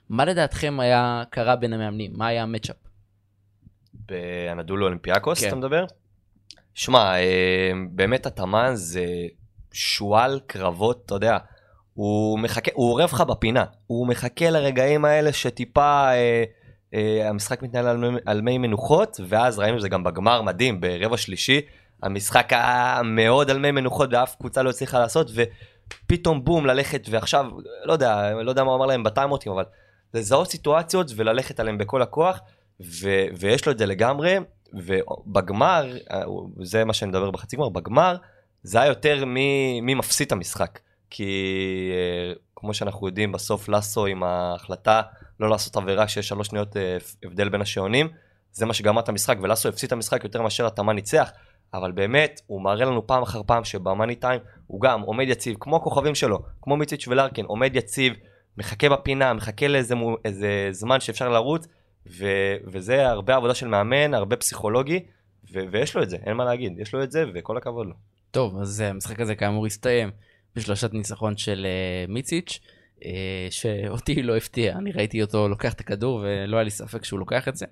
[0.10, 2.12] מה לדעתכם היה קרה בין המאמנים?
[2.16, 2.76] מה היה המצ'אפ?
[3.94, 5.48] באנדולו אולימפיאקוס כן.
[5.48, 5.86] אתה מדבר?
[6.74, 9.06] שמע, אה, באמת התאמן זה
[9.78, 11.38] שועל קרבות, אתה יודע,
[11.94, 16.44] הוא מחכה, הוא עורב לך בפינה, הוא מחכה לרגעים האלה שטיפה אה,
[16.94, 21.18] אה, המשחק מתנהל על, על מי מנוחות, ואז ראינו את זה גם בגמר מדהים, ברבע
[21.18, 21.62] שלישי,
[22.04, 27.46] המשחק היה מאוד על מי מנוחות ואף קבוצה לא הצליחה לעשות, ופתאום בום ללכת, ועכשיו,
[27.84, 29.64] לא יודע, לא יודע מה אמר להם בטיימוטים, אבל
[30.14, 32.40] לזהות סיטואציות וללכת עליהם בכל הכוח,
[32.82, 34.38] ו- ויש לו את זה לגמרי,
[34.74, 36.24] ובגמר, אה,
[36.62, 38.16] זה מה שאני מדבר בחצי גמר, בגמר
[38.64, 40.80] זה היה יותר מי, מי מפסיד את המשחק.
[41.10, 45.02] כי אה, כמו שאנחנו יודעים, בסוף לסו עם ההחלטה
[45.40, 48.08] לא לעשות עבירה שיש שלוש שניות אה, הבדל בין השעונים,
[48.52, 51.32] זה מה שגמר את המשחק, ולסו הפסיד את המשחק יותר מאשר התאמה ניצח,
[51.74, 55.76] אבל באמת, הוא מראה לנו פעם אחר פעם שבמאני טיים הוא גם עומד יציב, כמו
[55.76, 58.14] הכוכבים שלו, כמו מיציץ' ולארקין, עומד יציב,
[58.58, 60.18] מחכה בפינה, מחכה לאיזה מו-
[60.72, 61.68] זמן שאפשר לרוץ,
[62.08, 65.06] ו- וזה הרבה עבודה של מאמן, הרבה פסיכולוגי,
[65.54, 67.94] ו- ויש לו את זה, אין מה להגיד, יש לו את זה, וכל הכבוד לו.
[68.32, 70.12] טוב, אז אה, המשחק הזה כאמור הסתיים
[70.56, 72.60] בשלושת ניצחון של אה, מיציץ',
[73.06, 77.20] אה, שאותי לא הפתיע, אני ראיתי אותו לוקח את הכדור ולא היה לי ספק שהוא
[77.20, 77.66] לוקח את זה,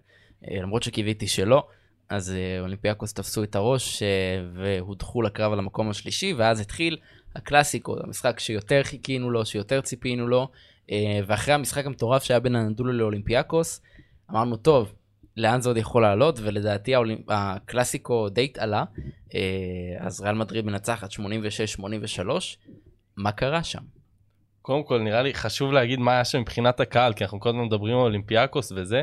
[0.47, 1.67] אה, למרות שקיוויתי שלא.
[2.09, 4.07] אז אה, אולימפיאקוס תפסו את הראש אה,
[4.53, 6.97] והודחו לקרב על המקום השלישי, ואז התחיל
[7.35, 10.47] הקלאסיקו, המשחק שיותר חיכינו לו, שיותר ציפינו לו,
[10.91, 13.81] אה, ואחרי המשחק המטורף שהיה בין אנדולו לאולימפיאקוס,
[14.31, 14.93] אמרנו, טוב,
[15.37, 16.93] לאן זה עוד יכול לעלות, ולדעתי.
[17.29, 18.83] הקלאסיקו די התעלה,
[19.35, 19.39] אה,
[19.99, 22.57] אז ריאל מדריד מנצחת 86-83,
[23.17, 23.81] מה קרה שם?
[24.61, 27.97] קודם כל נראה לי חשוב להגיד מה היה שם מבחינת הקהל כי אנחנו הזמן מדברים
[27.97, 29.01] על אולימפיאקוס וזה.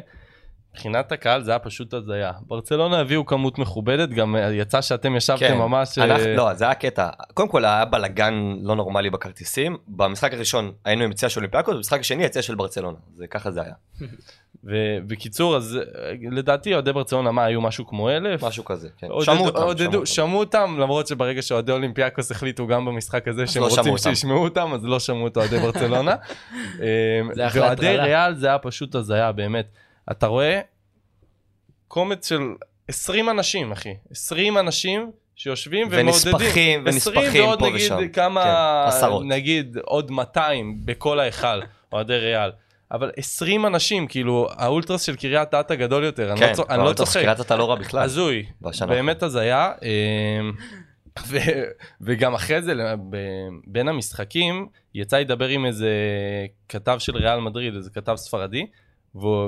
[0.74, 2.32] מבחינת הקהל זה היה פשוט הזיה.
[2.46, 5.98] ברצלונה הביאו כמות מכובדת, גם אה, יצא שאתם ישבתם כן, ממש...
[5.98, 7.08] אה, אנחנו, לא, זה היה קטע.
[7.34, 9.76] קודם כל היה בלאגן לא נורמלי בכרטיסים.
[9.88, 12.98] במשחק הראשון היינו עם יציאה של אולימפיאקוס, במשחק השני יציאה של ברצלונה.
[13.16, 13.74] זה ככה זה היה.
[14.64, 18.44] ובקיצור, אז אה, לדעתי אוהדי ברצלונה, מה, היו משהו כמו אלף?
[18.44, 19.06] משהו כזה, כן.
[19.06, 20.06] עודדו- שמעו אותם, עודדו- שמעו אותם.
[20.06, 23.98] שמעו אותם, למרות שברגע שאוהדי אולימפיאקוס החליטו גם במשחק הזה שהם לא רוצים.
[23.98, 26.14] שישמעו אותם, אז לא שמעו את אוהדי ברצלונה.
[27.34, 27.96] זה אחלה ואוהדי.
[27.96, 29.66] ריאל זה היה פשוט הזיה, באמת.
[30.10, 30.60] אתה רואה
[31.88, 32.40] קומץ של
[32.88, 33.94] 20 אנשים, אחי.
[34.10, 36.06] 20 אנשים שיושבים ומעודדים.
[36.34, 38.08] ונספחים, 20 ונספחים ועוד פה נגיד ושם.
[38.08, 39.24] כמה, כן, עשרות.
[39.26, 41.60] נגיד עוד 200 בכל ההיכל,
[41.92, 42.50] אוהדי ריאל.
[42.92, 46.84] אבל 20 אנשים, כאילו, האולטרס של קריית אתא גדול יותר, אני לא כן, צוחק- אני
[46.84, 47.20] לא צוחק.
[47.22, 48.02] קריית אתה לא רע בכלל.
[48.02, 48.46] הזוי,
[48.88, 49.72] באמת הזיה.
[49.82, 50.52] אמ,
[51.28, 51.38] ו-
[52.00, 52.74] וגם אחרי זה,
[53.10, 53.16] ב-
[53.66, 55.90] בין המשחקים, יצא לדבר עם איזה
[56.68, 58.66] כתב של ריאל מדריד, איזה כתב ספרדי,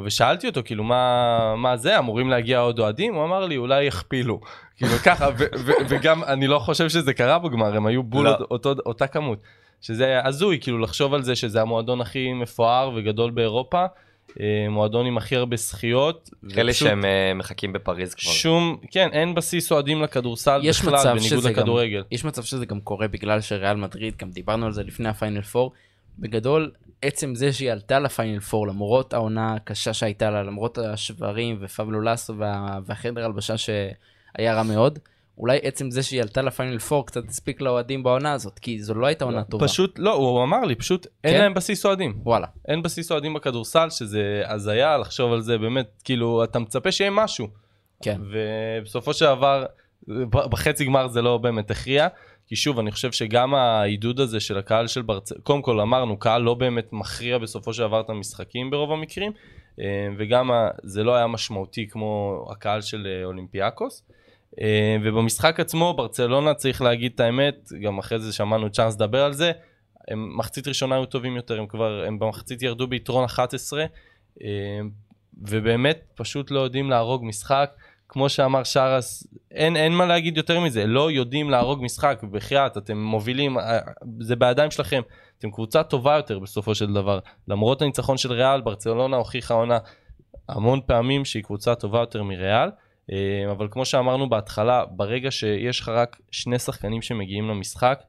[0.04, 3.14] ושאלתי אותו, כאילו, מה, מה זה, אמורים להגיע עוד אוהדים?
[3.14, 4.40] הוא אמר לי, אולי יכפילו.
[4.76, 8.34] כאילו ככה, ו- ו- וגם אני לא חושב שזה קרה בגמר, הם היו בול לא.
[8.50, 9.38] אותו, אותה כמות.
[9.80, 13.84] שזה הזוי, כאילו, לחשוב על זה שזה המועדון הכי מפואר וגדול באירופה,
[14.40, 16.30] אה, מועדון עם הכי הרבה זכיות.
[16.56, 18.32] אלה ופשוט- שהם אה, מחכים בפריז כבר.
[18.32, 22.02] שום, כן, אין בסיס אוהדים לכדורסל יש בכלל, מצב בניגוד שזה גם- לכדורגל.
[22.10, 25.68] יש מצב שזה גם קורה בגלל שריאל מדריד, גם דיברנו על זה לפני הפיינל 4.
[26.18, 26.70] בגדול,
[27.04, 32.38] עצם זה שהיא עלתה לפיינל 4, למרות העונה הקשה שהייתה לה, למרות השברים ופבלו לסו
[32.38, 32.78] וה...
[32.86, 34.98] והחדר הלבשה שהיה רע מאוד,
[35.38, 39.06] אולי עצם זה שהיא עלתה לפיינל 4 קצת הספיק לאוהדים בעונה הזאת, כי זו לא
[39.06, 39.68] הייתה עונה טובה.
[39.68, 41.40] פשוט, לא, הוא אמר לי, פשוט אין כן?
[41.40, 42.20] להם בסיס אוהדים.
[42.22, 42.46] וואלה.
[42.68, 47.48] אין בסיס אוהדים בכדורסל, שזה הזיה לחשוב על זה, באמת, כאילו, אתה מצפה שיהיה משהו.
[48.02, 48.20] כן.
[48.30, 49.66] ובסופו של דבר,
[50.32, 52.08] בחצי גמר זה לא באמת הכריע.
[52.46, 56.42] כי שוב, אני חושב שגם העידוד הזה של הקהל של ברצלונה, קודם כל אמרנו, קהל
[56.42, 59.32] לא באמת מכריע בסופו של דבר את המשחקים ברוב המקרים,
[59.80, 60.50] אה, וגם
[60.82, 64.04] זה לא היה משמעותי כמו הקהל של אה, אולימפיאקוס.
[64.60, 69.32] אה, ובמשחק עצמו, ברצלונה, צריך להגיד את האמת, גם אחרי זה שמענו צ'אנס לדבר על
[69.32, 69.52] זה,
[70.08, 73.84] הם מחצית ראשונה היו טובים יותר, הם כבר, הם במחצית ירדו ביתרון 11,
[74.42, 74.48] אה,
[75.42, 77.70] ובאמת פשוט לא יודעים להרוג משחק.
[78.08, 82.98] כמו שאמר שרס, אין, אין מה להגיד יותר מזה, לא יודעים להרוג משחק, בחייאת, אתם
[82.98, 83.78] מובילים, אה,
[84.20, 85.00] זה בידיים שלכם,
[85.38, 87.18] אתם קבוצה טובה יותר בסופו של דבר.
[87.48, 89.78] למרות הניצחון של ריאל, ברצלונה הוכיחה עונה
[90.48, 92.70] המון פעמים שהיא קבוצה טובה יותר מריאל,
[93.12, 98.02] אה, אבל כמו שאמרנו בהתחלה, ברגע שיש לך רק שני שחקנים שמגיעים למשחק,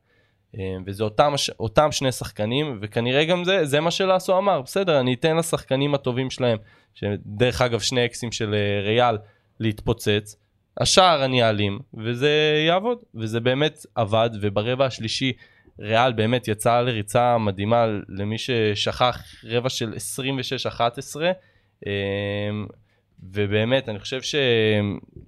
[0.58, 5.14] אה, וזה אותם, אותם שני שחקנים, וכנראה גם זה, זה מה שלאסו אמר, בסדר, אני
[5.14, 6.58] אתן לשחקנים הטובים שלהם,
[6.94, 9.18] שדרך אגב שני אקסים של ריאל,
[9.60, 10.36] להתפוצץ,
[10.80, 15.34] השער אני אעלים, וזה יעבוד, וזה באמת עבד, וברבע השלישי
[15.80, 19.94] ריאל באמת יצאה לריצה מדהימה למי ששכח רבע של
[21.16, 21.22] 26-11,
[21.86, 21.92] אמ,
[23.24, 24.20] ובאמת אני חושב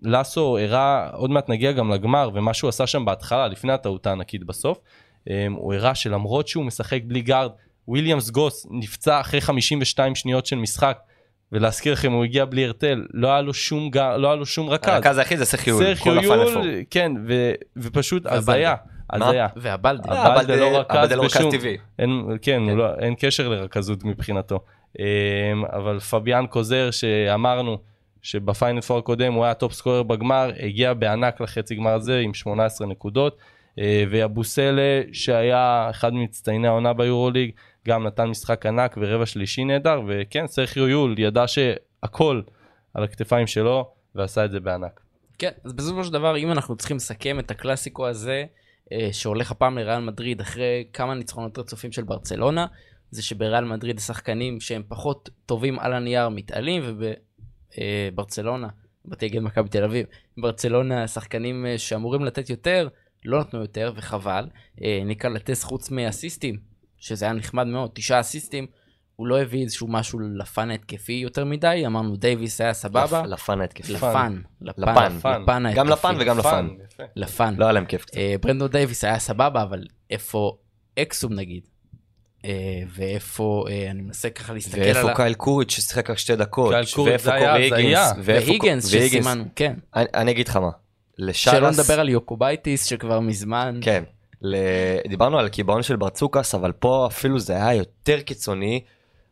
[0.03, 4.43] שלאסו הראה, עוד מעט נגיע גם לגמר, ומה שהוא עשה שם בהתחלה, לפני הטעות הענקית
[4.43, 4.79] בסוף,
[5.29, 7.51] אמ, הוא הראה שלמרות שהוא משחק בלי גארד,
[7.87, 10.99] וויליאמס גוס נפצע אחרי 52 שניות של משחק,
[11.51, 14.69] ולהזכיר לכם, הוא הגיע בלי הרטל, לא היה לו שום, גר, לא היה לו שום
[14.69, 14.93] רכז.
[14.93, 16.65] הרכז היחיד זה סרחיו יול, כל הפיינל פור.
[16.65, 18.25] יול, כן, ו, ופשוט.
[18.25, 18.75] הזיה?
[19.13, 19.47] הזיה.
[19.55, 20.25] ואבלדה.
[20.55, 21.77] לא רכז זה לא רכז בשום- טבעי.
[21.99, 22.09] אין,
[22.41, 22.77] כן, כן.
[22.77, 24.59] לא, אין קשר לרכזות מבחינתו.
[24.99, 25.05] אמ,
[25.65, 27.77] אבל פביאן קוזר שאמרנו
[28.21, 32.87] שבפיינל פור הקודם הוא היה top scorer בגמר, הגיע בענק לחצי גמר הזה עם 18
[32.87, 33.37] נקודות.
[33.79, 34.81] אה, ויבוסלה
[35.13, 37.51] שהיה אחד ממצטייני העונה ביורוליג,
[37.87, 42.41] גם נתן משחק ענק ורבע שלישי נהדר, וכן, סרחיו יול ידע שהכל
[42.93, 44.99] על הכתפיים שלו ועשה את זה בענק.
[45.37, 48.45] כן, אז בסופו של דבר, אם אנחנו צריכים לסכם את הקלאסיקו הזה,
[48.91, 52.65] אה, שהולך הפעם לריאל מדריד אחרי כמה ניצחונות רצופים של ברצלונה,
[53.11, 56.83] זה שבריאל מדריד השחקנים שהם פחות טובים על הנייר מתעלים,
[57.77, 58.67] ובברצלונה,
[59.05, 60.05] בתי גיל מכבי תל אביב,
[60.37, 62.87] ברצלונה השחקנים אה, שאמורים לתת יותר,
[63.25, 64.47] לא נתנו יותר, וחבל.
[64.83, 66.57] אה, ניק קלאטס חוץ מאסיסטים,
[66.99, 68.65] שזה היה נחמד מאוד, תשעה אסיסטים,
[69.15, 73.21] הוא לא הביא איזשהו משהו לפן ההתקפי יותר מדי, אמרנו דייוויס היה סבבה.
[73.21, 73.93] לפ- לפן ההתקפי.
[73.93, 74.81] לפן, לפן.
[75.41, 75.79] לפן, ההתקפי.
[75.79, 76.67] גם לפן וגם לפן.
[77.15, 77.55] לפן.
[77.57, 78.17] לא היה להם כיף קצת.
[78.17, 80.57] אה, ברנדון דייוויס היה סבבה, אבל איפה
[80.99, 81.63] אקסום נגיד?
[82.45, 82.51] אה,
[82.95, 85.13] ואיפה, אה, אני מנסה ככה להסתכל על ואיפה.
[85.15, 87.53] קייל קוריץ' ששחק רק שתי דקות, קייל קוריץ' זה היה.
[87.53, 88.87] היגינס, ואיפה והיגינס.
[88.87, 89.73] שסימנו, כן.
[89.95, 90.69] אני- אגיד לך מה,
[91.31, 94.03] שלא נדבר על יוקובייטיס שכבר מזמן, כן,
[95.07, 98.83] דיברנו על הקיבעון של ברצוקס, אבל פה אפילו זה היה יותר קיצוני.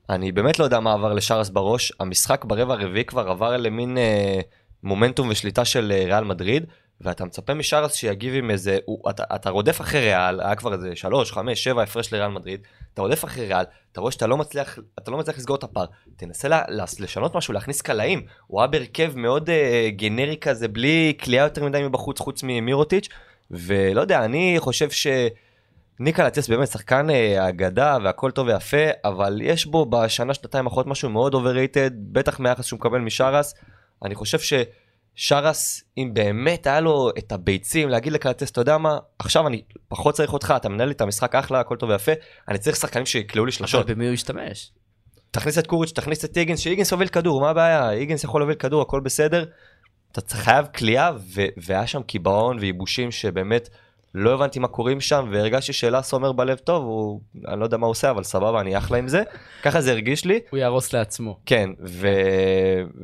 [0.09, 4.39] אני באמת לא יודע מה עבר לשרס בראש, המשחק ברבע הרביעי כבר עבר למין אה,
[4.83, 6.65] מומנטום ושליטה של אה, ריאל מדריד,
[7.01, 10.95] ואתה מצפה משרס שיגיב עם איזה, הוא, אתה, אתה רודף אחרי ריאל, היה כבר איזה
[10.95, 12.61] 3, 5, 7 הפרש לריאל מדריד,
[12.93, 15.85] אתה רודף אחרי ריאל, אתה רואה שאתה לא מצליח, אתה לא מצליח לסגור את הפער,
[16.15, 21.13] תנסה לה, לה, לשנות משהו, להכניס קלעים, הוא היה בהרכב מאוד אה, גנרי כזה, בלי
[21.23, 23.09] קליעה יותר מדי מבחוץ, חוץ ממירוטיץ',
[23.51, 25.07] ולא יודע, אני חושב ש...
[25.99, 30.87] ניק קלאטיאס באמת שחקן אה, אגדה והכל טוב ויפה, אבל יש בו בשנה שנתיים האחרונות
[30.87, 33.53] משהו מאוד overrated, בטח מהיחס שהוא מקבל משרס.
[34.03, 39.47] אני חושב ששרס, אם באמת היה לו את הביצים להגיד לקלטס, אתה יודע מה, עכשיו
[39.47, 42.11] אני פחות צריך אותך, אתה מנהל לי את המשחק אחלה, הכל טוב ויפה,
[42.49, 43.89] אני צריך שחקנים שיקלעו לי אבל שלשות.
[43.89, 44.71] במי הוא ישתמש?
[45.31, 47.91] תכניס את קוריץ', תכניס את איגנס, שאיגנס יוביל כדור, מה הבעיה?
[47.91, 49.45] איגנס יכול להוביל כדור, הכל בסדר.
[50.15, 51.11] אתה צריך- חייב כליאה,
[51.57, 53.69] והיה שם קיבעון וייבושים שבאמת
[54.13, 57.85] לא הבנתי מה קורים שם, והרגשתי שאלאס אומר בלב טוב, הוא, אני לא יודע מה
[57.85, 59.23] הוא עושה, אבל סבבה, אני אחלה עם זה.
[59.63, 60.39] ככה זה הרגיש לי.
[60.49, 61.39] הוא יהרוס לעצמו.
[61.45, 62.07] כן, ו...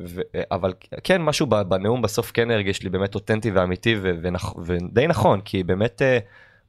[0.04, 0.20] ו...
[0.50, 0.72] אבל
[1.04, 4.10] כן, משהו בנאום בסוף כן הרגיש לי באמת אותנטי ואמיתי ו...
[4.22, 4.52] ונכ...
[4.58, 6.18] ודי נכון, כי באמת אה,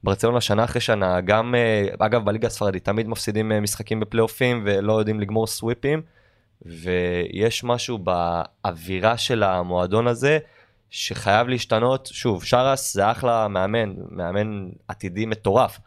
[0.02, 4.92] ברצלונה שנה אחרי שנה, גם, אה, אגב, בליגה הספרדית תמיד מפסידים אה, משחקים בפלייאופים ולא
[4.92, 6.02] יודעים לגמור סוויפים,
[6.62, 10.38] ויש משהו באווירה של המועדון הזה
[10.90, 12.08] שחייב להשתנות.
[12.12, 15.78] שוב, שרס זה אחלה מאמן, מאמן עתידי מטורף,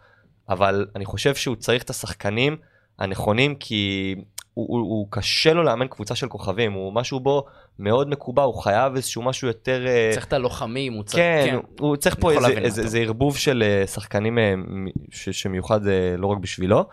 [0.49, 2.57] אבל אני חושב שהוא צריך את השחקנים
[2.99, 4.15] הנכונים כי
[4.53, 7.45] הוא, הוא, הוא קשה לו לאמן קבוצה של כוכבים, הוא משהו בו
[7.79, 9.87] מאוד מקובע, הוא חייב איזשהו משהו יותר...
[9.87, 11.23] אה, צריך את הלוחמים, הוא צריך...
[11.23, 12.81] כן, הוא צריך פה איזה, איזה.
[12.81, 14.53] איזה ערבוב של אה, שחקנים אה,
[15.11, 15.79] ש, שמיוחד
[16.17, 16.85] לא רק בשבילו.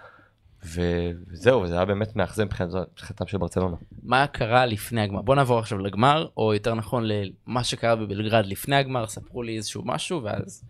[0.64, 3.76] וזהו, וזה היה באמת מאכזב מבחינת- מבחינתם של ברצלונה.
[4.02, 5.22] מה קרה לפני הגמר?
[5.22, 9.82] בוא נעבור עכשיו לגמר, או יותר נכון למה שקרה בבלגרד לפני הגמר, ספרו לי איזשהו
[9.84, 10.64] משהו, ואז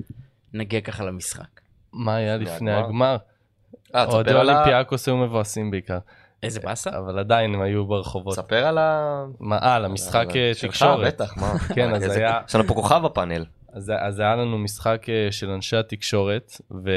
[0.52, 1.60] נגיע ככה למשחק.
[1.92, 3.16] מה היה לפני הגמר?
[3.94, 5.98] אה, אוהדי אולימפיאקוס היו מבואסים בעיקר,
[6.42, 6.90] איזה באסה?
[6.98, 8.34] אבל עדיין הם היו ברחובות.
[8.38, 9.24] תספר על ה...
[9.40, 10.16] מה, אה, על- אה, שלך,
[10.70, 11.06] תקשורת.
[11.14, 11.58] בטח, מה?
[11.74, 13.44] כן, אז היה- יש לנו פה כוכב בפאנל.
[13.74, 16.90] אז אז היה לנו משחק אה, של אנשי התקשורת, ו...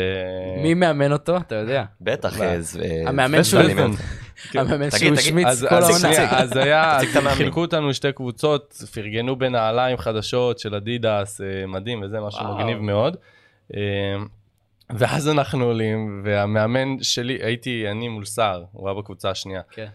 [0.63, 1.37] מי מאמן אותו?
[1.37, 1.83] אתה יודע.
[2.01, 2.45] בטח, מה?
[2.45, 3.61] אה, אה, המאמן שהוא-.
[4.59, 6.39] המאמן שהוא השמיץ כל העונה.
[6.39, 6.99] אז היה.
[7.29, 12.55] חילקו אותנו לשתי קבוצות, פרגנו בנעליים חדשות של אדידס, מדהים וזה, משהו.
[12.55, 13.17] מגניב מאוד.
[14.89, 19.61] ואז אנחנו עולים, והמאמן שלי, הייתי אני מול סער, הוא היה בקבוצה השנייה.
[19.71, 19.87] כן.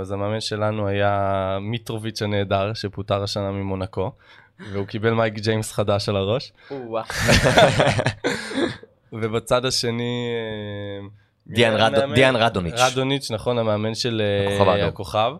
[0.00, 4.12] אז המאמן שלנו היה מיטרוביץ' הנהדר, שפוטר השנה ממונקו,
[4.72, 6.52] והוא קיבל מייק ג'יימס חדש על הראש.
[9.12, 10.28] ובצד השני...
[11.02, 11.06] אה,
[11.46, 12.14] דיאן המאמן?
[12.14, 12.74] דיאן רדוניץ'.
[12.78, 14.22] רדוניץ', נכון, המאמן של
[14.60, 15.32] אה, הכוכב.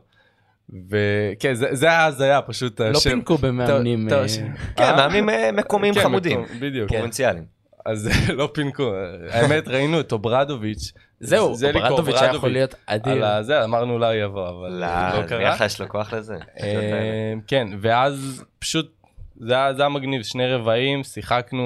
[0.90, 2.80] וכן, זה זה היה הזיה, פשוט...
[2.80, 4.06] לא השם- פינקו במאמנים.
[4.10, 4.38] טוב, אה, ש-
[4.76, 4.96] כן, אה?
[4.96, 6.88] מאמנים אה, מקומיים כן, חמודים, מקום- בדיוק.
[6.88, 7.44] פרובינציאליים.
[7.86, 8.92] אז לא פינקו,
[9.30, 10.92] האמת ראינו את אוברדוביץ'.
[11.20, 13.26] זהו, ז'ליקו אוברדוביץ' היה יכול להיות על אדיר.
[13.26, 15.50] הזה, אמרנו אולי יבוא, אבל לא, לא נראה קרה.
[15.54, 16.34] לך יש לו כוח לזה.
[16.60, 18.92] אה, כן, ואז פשוט,
[19.40, 21.64] זה היה זה היה מגניב, שני רבעים, שיחקנו,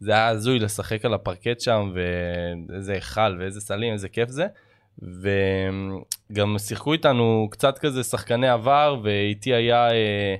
[0.00, 4.46] זה היה הזוי לשחק על הפרקט שם, ואיזה היכל ואיזה סלים, איזה כיף זה.
[5.02, 10.34] וגם שיחקו איתנו קצת כזה שחקני עבר, ואיתי היה, אה,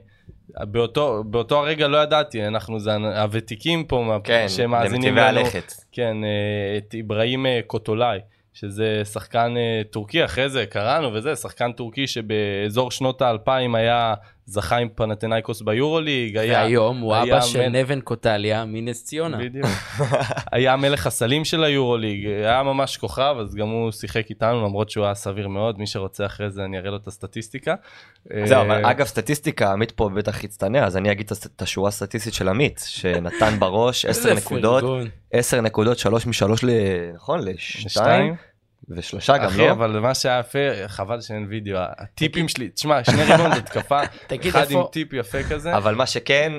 [0.65, 5.27] באותו, באותו הרגע לא ידעתי, אנחנו זה הוותיקים פה, כן, שמאזינים לנו.
[5.27, 5.73] הלכת.
[5.93, 8.19] כן, אה, את אברהים אה, קוטולאי,
[8.53, 9.55] שזה שחקן
[9.91, 14.15] טורקי, אחרי זה קראנו וזה, שחקן טורקי שבאזור שנות האלפיים היה,
[14.47, 16.59] זכה עם פנתנאיקוס ביורוליג, היה...
[16.59, 19.37] והיום הוא היה אבא של מל- נבן קוטליה מנס ציונה.
[19.37, 19.67] בדיוק.
[20.53, 25.05] היה מלך הסלים של היורוליג, היה ממש כוכב, אז גם הוא שיחק איתנו, למרות שהוא
[25.05, 27.75] היה סביר מאוד, מי שרוצה אחרי זה אני אראה לו את הסטטיסטיקה.
[28.45, 32.35] זהו, אבל אה, אגב סטטיסטיקה, עמית פה בטח יצטנע, אז אני אגיד את השורה הסטטיסטית
[32.35, 35.09] של עמית, שנתן בראש 10 איזה נקודות, פרגון.
[35.33, 36.71] 10 נקודות, 3 מ-3 ל...
[37.15, 37.41] נכון?
[37.41, 38.35] ל-2 שתיים.
[38.89, 39.71] ושלושה גם אחי, לא.
[39.71, 44.71] אבל מה שהיה יפה, חבל שאין וידאו, הטיפים שלי, תשמע, שני ריבון התקפה, תגיד אחד
[44.71, 44.83] עם.
[44.93, 45.77] טיפ יפה כזה.
[45.77, 46.53] אבל מה שכן,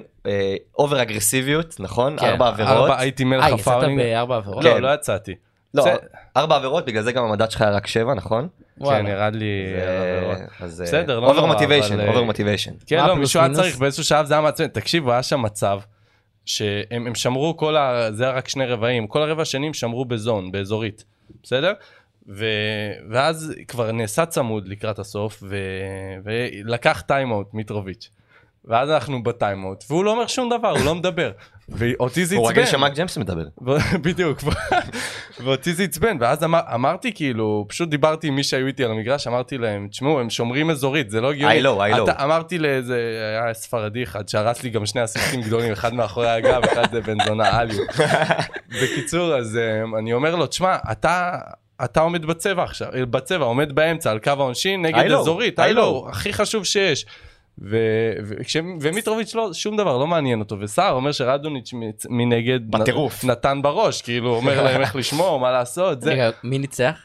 [0.80, 2.20] אובר אגרסיביות, נכון?
[2.20, 2.90] כן, ארבע עבירות.
[2.98, 4.00] הייתי מלך אה, יצאת הפאולינג.
[4.02, 4.64] בארבע עבירות?
[4.64, 4.70] כן.
[4.70, 5.36] לא, לא יצאתי.
[5.74, 5.94] לא, זה-
[6.38, 8.48] ארבע עבירות, בגלל זה גם המדד שלך היה רק 7, נכון?
[8.86, 9.08] כן.
[9.08, 9.74] ירד לי
[10.20, 10.38] עבירות.
[10.62, 12.72] בסדר, לא אובר נורא, מוטיביישן, אבל, אובר אה, מוטיביישן.
[12.88, 13.54] כן, לא, מישהו היה?
[13.54, 14.68] צריך באיזשהו שלב, זה היה מעצבן.
[14.68, 15.80] תקשיבו, היה שם מצב
[16.46, 18.08] שהם הם שמרו כל ה...
[18.12, 21.04] זה היה רק שני רבעים, כל הרבע השני הם שמרו ב zone, באזורית,
[21.44, 21.74] בסדר?
[22.38, 22.46] ו...
[23.10, 25.56] ואז כבר נעשה צמוד לקראת הסוף, ו...
[26.24, 28.10] ולקח טיימאוט מיטרוביץ'.
[28.66, 31.32] ואז אנחנו בטיימאוט, והוא לא אומר שום דבר, הוא לא מדבר.
[31.70, 32.60] ואותי זה הוא עצבן.
[32.60, 33.46] רגיל שמייק ג'יימס מדבר.
[34.02, 34.40] בדיוק,
[35.44, 39.28] ואותי זה עצבן, ואז אמר, אמרתי כאילו, פשוט דיברתי עם מי שהיו איתי על המגרש,
[39.28, 41.62] אמרתי להם, תשמעו, הם שומרים אזורית, זה לא הגיוני.
[41.62, 42.04] I know, I know.
[42.04, 42.98] אתה, אמרתי לאיזה,
[43.44, 47.18] היה ספרדי אחד שהרס לי גם שני אסיסטים גדולים, אחד מאחורי הגב, אחד זה בן
[47.26, 47.78] זונה עליו.
[48.84, 51.38] בקיצור, אז um, אני אומר לו, תשמע, אתה...
[51.84, 56.10] אתה עומד בצבע עכשיו, בצבע, עומד באמצע על קו העונשין נגד I know, אזורית, know,
[56.10, 57.06] הכי חשוב שיש.
[57.64, 57.78] ו-
[58.24, 61.72] וכש- ומיטרוביץ' לא, שום דבר לא מעניין אותו, וסער אומר שרדוניץ'
[62.10, 63.24] מנגד בטירוף.
[63.24, 66.12] נ- נתן בראש, כאילו אומר להם איך לשמור, מה לעשות, זה.
[66.12, 66.96] רגע, מי ניצח?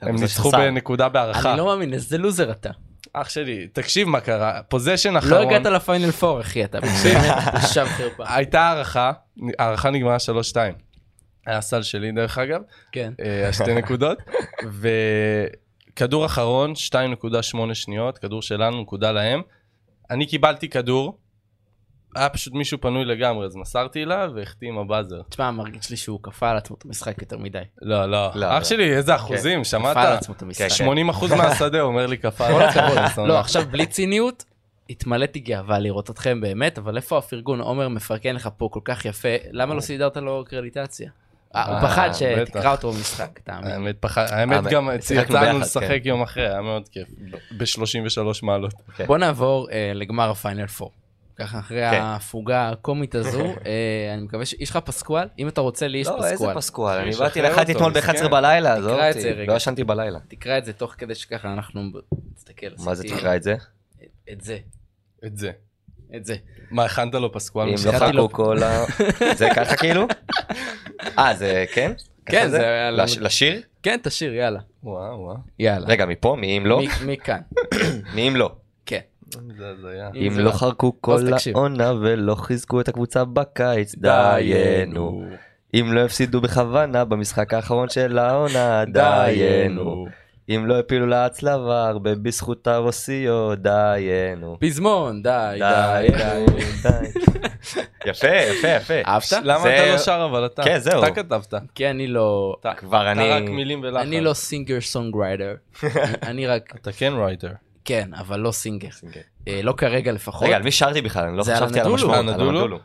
[0.00, 0.50] הם ניצחו.
[0.50, 1.50] בנקודה בהערכה.
[1.50, 2.70] אני לא מאמין, איזה לוזר אתה.
[3.12, 7.84] אח שלי, תקשיב מה קרה, פוזיישן לא אחרון, הגעת לפיינל פור, אחי, אתה באמת בושה
[7.84, 8.24] וחרפה.
[8.28, 9.12] הייתה הערכה,
[9.58, 10.56] הערכה נגמרה 3-2.
[11.46, 12.60] היה סל שלי דרך אגב,
[12.92, 13.12] כן.
[13.24, 14.18] אה, השתי נקודות,
[15.92, 19.42] וכדור אחרון, 2.8 שניות, כדור שלנו, נקודה להם.
[20.10, 21.18] אני קיבלתי כדור,
[22.16, 25.22] היה פשוט מישהו פנוי לגמרי, אז מסרתי אליו והחטיא עם הבאזר.
[25.28, 27.58] תשמע, מרגיש לי שהוא כפה על עצמו את המשחק יותר מדי.
[27.82, 28.64] לא, לא, לא, אח לא.
[28.64, 29.96] שלי, איזה אחוזים, כפה על שמעת?
[29.96, 30.68] עצמו את המשחק.
[30.68, 32.46] 80 אחוז מהשדה, הוא אומר לי כפה.
[32.46, 32.98] הכבוד.
[33.18, 34.44] אני לא, עכשיו בלי ציניות,
[34.90, 37.60] התמלאתי גאווה לראות אתכם באמת, אבל איפה הפרגון?
[37.60, 41.10] עומר מפרגן לך פה כל כך יפה, למה לא סידרת לו קרדיטציה?
[41.56, 42.10] אה, הוא אה, פחד.
[42.12, 43.70] שתקרא אותו במשחק, תאמין.
[43.70, 46.08] האמת, האמת, גם יצאנו לשחק כן.
[46.08, 47.08] יום אחרי, היה מאוד כיף.
[47.56, 48.74] ב-33 מעלות.
[48.96, 49.06] כן.
[49.06, 50.90] בוא נעבור אה, לגמר הפיינל 4.
[51.36, 52.00] ככה אחרי כן.
[52.00, 54.54] ההפוגה הקומית הזו, אה, אני מקווה ש...
[54.58, 55.28] יש לך פסקואל?
[55.38, 56.54] אם אתה רוצה, לי יש לא, איזה פסקואל.
[56.54, 58.12] פסקואל, אני באתי אותו, אתמול מסכן.
[58.12, 59.52] ב-11 בלילה, עזוב תקרא את זה אותי, רגע.
[59.52, 60.18] לא ישנתי בלילה.
[60.28, 61.82] תקרא את זה תוך כדי שככה אנחנו...
[62.34, 62.66] תסתכל.
[62.78, 63.54] מה זה תקרא את זה?
[64.32, 64.58] את זה.
[65.26, 65.50] את זה.
[66.16, 66.36] את זה.
[66.70, 67.68] מה, הכנת לו פסקואל?
[67.68, 67.74] אם
[68.12, 68.32] לא חכו.
[68.32, 68.84] כל ה...
[69.34, 70.06] זה ככה כאילו?
[71.18, 71.92] אה, זה כן?
[72.26, 72.90] כן, זה היה
[73.20, 73.60] לשיר?
[73.82, 74.60] כן, תשאיר, יאללה.
[74.82, 75.36] וואו, וואו.
[75.58, 75.86] יאללה.
[75.86, 76.36] רגע, מפה?
[76.40, 76.78] מי אם לא?
[77.04, 77.16] מי-
[78.14, 78.50] מי אם לא?
[78.86, 78.98] כן.
[80.14, 81.20] אם לא רק- חרקו כל.
[81.54, 85.24] העונה ולא חיזקו את הקבוצה בקיץ, דיינו.
[85.74, 90.06] אם לא הפסידו בכוונה במשחק האחרון של העונה, דיינו.
[90.48, 94.56] אם לא הפילו להצלבה הרבה בזכות הרוסיות, דיינו.
[94.60, 96.06] פזמון, די, די,
[96.82, 96.88] די.
[98.06, 98.94] יפה, יפה, יפה.
[99.06, 99.32] אהבת?
[99.44, 100.62] למה זה- אתה לא שר אבל אתה?
[100.62, 101.04] כן, זהו.
[101.04, 101.54] אתה כתבת.
[101.74, 102.56] כי אני לא...
[102.60, 103.50] אתה כבר אתה רק אני...
[103.50, 104.00] מילים ולחן.
[104.06, 105.54] אני לא סינגר סונגרייטר.
[106.22, 106.72] אני רק...
[106.80, 107.50] אתה כן רייטר.
[107.84, 108.88] כן, אבל לא סינגר.
[109.48, 110.42] אה, לא כרגע לפחות.
[110.48, 111.24] רגע, על מי שרתי בכלל?
[111.28, 111.86] אני לא זה חשבתי על.
[111.86, 112.14] המשמעות.
[112.18, 112.78] על הנדולו?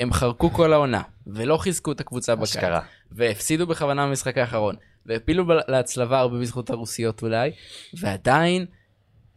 [0.00, 2.56] הם חרקו כל העונה, ולא חיזקו את הקבוצה בקיץ.
[2.56, 2.80] אשכרה.
[3.12, 4.74] והפסידו בכוונה במשחק האחרון,
[5.06, 7.50] והפילו להצלבה הרבה בזכות הרוסיות אולי,
[8.00, 8.66] ועדיין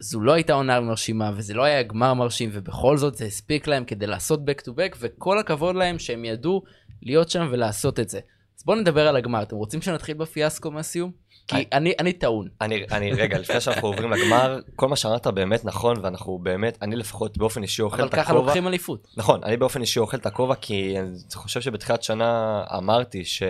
[0.00, 3.84] זו לא הייתה עונה מרשימה, וזה לא היה גמר מרשים, ובכל זאת זה הספיק להם
[3.84, 6.62] כדי לעשות back to back, וכל הכבוד להם שהם ידעו
[7.02, 8.20] להיות שם ולעשות את זה.
[8.58, 11.10] אז בואו נדבר על הגמר, אתם רוצים שנתחיל בפיאסקו מהסיום?
[11.48, 11.64] כי היי.
[11.72, 12.48] אני, אני טעון.
[12.60, 16.96] אני, אני, רגע, לפני שאנחנו עוברים לגמר, כל מה שאמרת באמת נכון, ואנחנו באמת, אני
[16.96, 18.24] לפחות באופן אישי אוכל אבל את הכובע.
[18.24, 19.08] ככה לוקחים אליפות.
[19.16, 23.42] נכון, אני באופן אישי אוכל את הכובע, כי אני חושב שבתחילת שנה אמרתי ש...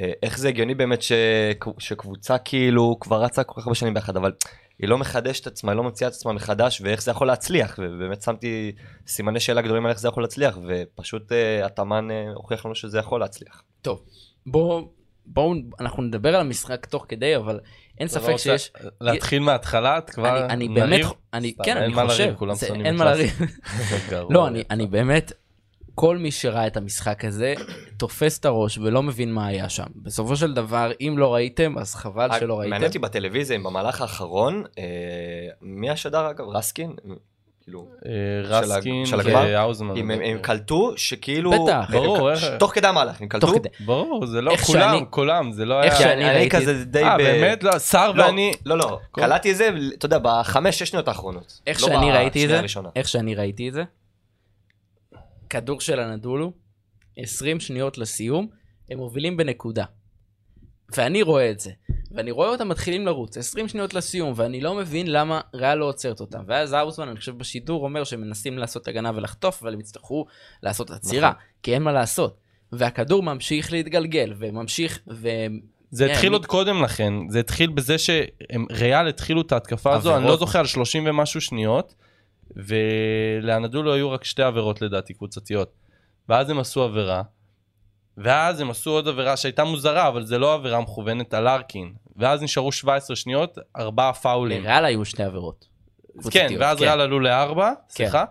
[0.00, 1.12] אה, איך זה הגיוני באמת ש...
[1.78, 4.32] שקבוצה כאילו כבר רצה כל כך הרבה שנים ביחד, אבל
[4.82, 7.78] היא לא מחדשת את עצמה, היא לא ממציאה את עצמה מחדש, ואיך זה יכול להצליח,
[7.82, 8.72] ובאמת שמתי
[9.06, 12.98] סימני שאלה גדולים על איך זה יכול להצליח, ופשוט אה, התאמן אה, הוכיח לנו שזה
[12.98, 13.62] יכול להצליח.
[13.82, 14.02] טוב,
[14.46, 14.88] בואו,
[15.26, 17.60] בואו, אנחנו נדבר על המשחק תוך כדי, אבל
[17.98, 18.72] אין ספק רוצה שיש...
[19.00, 20.68] להתחיל מההתחלה, את כבר אני, אני?
[20.68, 21.00] באמת,
[21.34, 23.04] אני, סתם, כן, אין אני מה חושב, לריב, כולם זה- שונאים אין את מה.
[23.04, 23.40] לריב.
[24.30, 25.32] לא, אני, אני באמת,
[26.00, 27.54] כל מי שראה את המשחק הזה,
[27.96, 29.84] תופס את הראש ולא מבין מה היה שם.
[29.96, 32.86] בסופו של דבר, אם לא ראיתם, אז חבל שלא מעניין ראיתם.
[32.86, 34.84] אותי בטלוויזיה, אם במהלך האחרון, אה,
[35.62, 36.44] מי השדר אגב?
[36.48, 36.92] רסקין?
[37.64, 38.10] כאילו, אה,
[38.44, 39.34] רסקין של הגמר?
[39.34, 39.96] והאוזמן.
[39.96, 41.50] אם הם, קלטו שכאילו...
[41.66, 41.90] בטח.
[41.92, 43.46] ברור, הם- איך- תוך כדי המהלך, הם קלטו?
[43.84, 46.02] ברור, זה לא איך כולם, שאני- כולם, זה לא איך היה...
[46.08, 47.22] שאני אני ראיתי- כזה די אה, ב...
[47.22, 47.62] באמת?
[47.64, 48.52] לא, שר לא, ואני...
[48.66, 51.60] לא, לא, קלטתי את זה, אתה יודע, בחמש, שש שניות האחרונות.
[51.66, 52.60] איך לא שאני ראיתי את זה.
[52.96, 53.82] איך שאני ראיתי את זה,
[55.50, 56.52] כדור של הנדולו,
[57.16, 58.48] 20 שניות לסיום,
[58.90, 59.84] הם מובילים בנקודה.
[60.96, 61.70] ואני רואה את זה,
[62.10, 66.20] ואני רואה אותם מתחילים לרוץ, 20 שניות לסיום, ואני לא מבין למה ריאל לא עוצרת
[66.20, 66.42] אותם.
[66.46, 70.26] ואז האוזמן, אני חושב בשידור, אומר שהם מנסים לעשות הגנה ולחטוף, אבל הם יצטרכו
[70.62, 71.40] לעשות עצירה, נכון.
[71.62, 72.36] כי אין מה לעשות.
[72.72, 75.28] והכדור ממשיך להתגלגל, וממשיך, ו...
[75.90, 80.16] זה כן, התחיל אני- עוד קודם לכן, זה התחיל בזה שריאל התחילו את ההתקפה הזו,
[80.16, 80.36] אני לא.
[80.36, 81.94] זוכר על 30 ומשהו שניות,
[82.56, 85.72] ולאנדולו היו רק שתי עבירות לדעתי קבוצתיות.
[86.28, 87.22] ואז הם עשו עבירה,
[88.16, 91.92] ואז הם עשו עוד עבירה שהייתה מוזרה, אבל זה לא עבירה מכוונת על לארקין.
[92.16, 94.64] ואז נשארו 17 שניות, ארבעה פאולים.
[94.64, 95.68] לריאל היו שתי עבירות.
[96.30, 96.84] כן, ואז כן.
[96.84, 98.24] ריאל עלו לארבע, סליחה,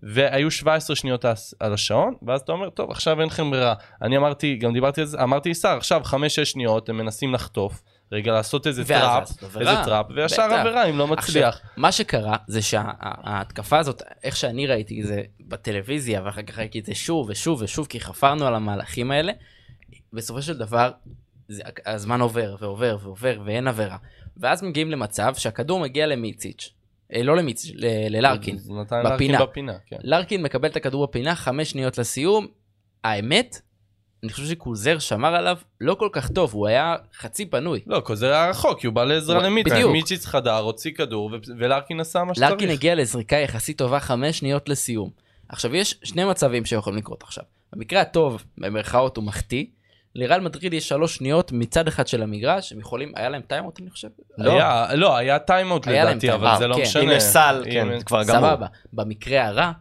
[0.00, 1.24] והיו 17 שניות
[1.60, 3.74] על השעון, ואז אתה אומר, טוב, עכשיו אין לכם ברירה.
[4.02, 7.82] אני אמרתי, גם דיברתי על זה, אמרתי ישר, עכשיו 5-6 שניות, הם מנסים לחטוף,
[8.12, 9.30] רגע לעשות איזה trap.
[9.60, 10.42] איזה trap, וישר.
[10.42, 11.48] עבירה אם לא מצליח.
[11.56, 16.84] עכשיו, מה שקרה זה שההתקפה הזאת, איך שאני ראיתי זה בטלוויזיה, ואחר כך ראיתי את
[16.84, 19.32] זה שוב ושוב ושוב, כי חפרנו על המהלכים האלה,
[20.12, 20.90] בסופו של דבר,
[21.48, 23.96] זה, הזמן עובר ועובר ועובר ואין עבירה.
[24.36, 26.70] ואז מגיעים למצב שהכדור מגיע למיציץ',
[27.14, 28.58] אה, לא למיציץ', ל- ללארקין.
[29.04, 29.44] בפינה.
[29.46, 29.96] בפינה, כן.
[30.04, 32.46] לארקין מקבל את הכדור בפינה, חמש שניות לסיום.
[33.04, 33.60] האמת,
[34.22, 37.80] אני חושב שקוזר שמר עליו לא כל כך טוב, הוא היה חצי פנוי.
[37.86, 39.72] לא, קוזר היה רחוק, כי הוא בא לעזרה למיציץ'.
[39.72, 39.92] בדיוק.
[39.92, 42.50] מיציץ' חדר, הוציא כדור, ולארקין עשה מה שצריך.
[42.50, 45.10] לארקין הגיע לזריקה יחסית טובה חמש שניות לסיום.
[45.48, 47.44] עכשיו יש שני מצבים שיכולים לקרות עכשיו.
[47.72, 49.64] במקרה הטוב, במרכאות הוא מחטיא,
[50.14, 53.90] לריאל מדריד יש שלוש שניות מצד אחד של המגרש, הם יכולים, היה להם טיימאוט אני
[53.90, 54.08] חושב?
[54.38, 56.48] היה, לא, היה טיימאוט היה להם לדעתי, טיימאוט.
[56.48, 56.82] אבל זה אה, לא כן.
[56.82, 57.02] משנה.
[57.02, 58.50] אם יש סל, כן, כבר גמור.
[58.50, 58.66] סבבה.
[58.92, 59.72] במקרה הרע,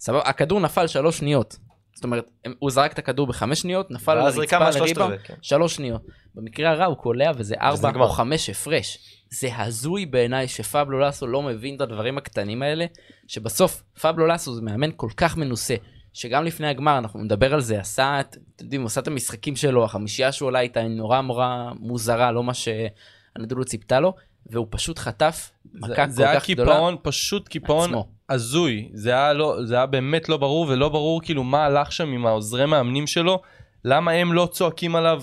[0.00, 1.56] סבבה, הכדור נפל שלוש שניות.
[1.96, 4.30] זאת אומרת, הוא זרק את הכדור בחמש שניות, נפל לרצפה
[4.66, 5.34] מהשלושת לריבאונד, כן.
[5.42, 6.02] שלוש שניות.
[6.34, 7.76] במקרה הרע הוא קולע וזה ארבע.
[8.04, 8.98] או חמש הפרש.
[9.30, 12.86] זה הזוי בעיניי שפבלו לאסו לא מבין את הדברים הקטנים האלה,
[13.28, 15.74] שבסוף פבלו לאסו זה מאמן כל כך מנוסה,
[16.12, 19.84] שגם לפני הגמר, אנחנו נדבר על זה, עשה, את- אתם יודעים, עשה את המשחקים שלו,
[19.84, 24.14] החמישייה שהוא עלה איתה היא נורא נורא מוזרה, לא מה שאנדולו ציפתה לו,
[24.50, 26.72] והוא פשוט חטף זה- מכה זה כל היה כך גדולה.
[26.72, 27.90] קיפאון, פשוט קיפאון.
[28.30, 28.88] הזוי.
[28.94, 32.26] זה היה, לא, זה היה באמת לא ברור, ולא ברור כאילו מה הלך שם עם
[32.26, 33.40] העוזרי מאמנים שלו,
[33.84, 35.22] למה הם לא צועקים עליו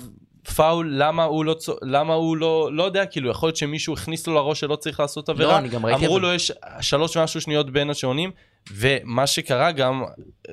[0.56, 1.56] פאול, למה הוא לא.
[1.82, 5.30] למה הוא לא, לא יודע, כאילו יכול להיות שמישהו הכניס לו לראש שלא צריך לעשות
[5.30, 6.28] עבירה, לא, אני גם ראיתי אמרו את זה.
[6.28, 8.32] לו יש שלוש ומשהו שניות בין השעונים,
[8.74, 10.04] ומה שקרה גם,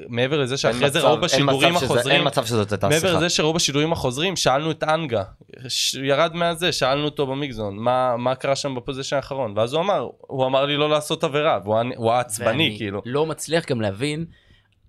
[0.09, 3.17] מעבר לזה שאחרי זה ראו בשידורים החוזרים, אין מצב שזאת הייתה מעבר שיחה.
[3.19, 5.23] לזה שראו בשידורים החוזרים, שאלנו את אנגה,
[5.69, 10.09] ש- ירד מהזה, שאלנו אותו במיקזון, מה, מה קרה שם בפוזיישן האחרון, ואז הוא אמר,
[10.21, 13.03] הוא אמר לי לא לעשות עבירה, והוא הוא עצבני כאילו.
[13.07, 14.25] לא מצליח גם להבין,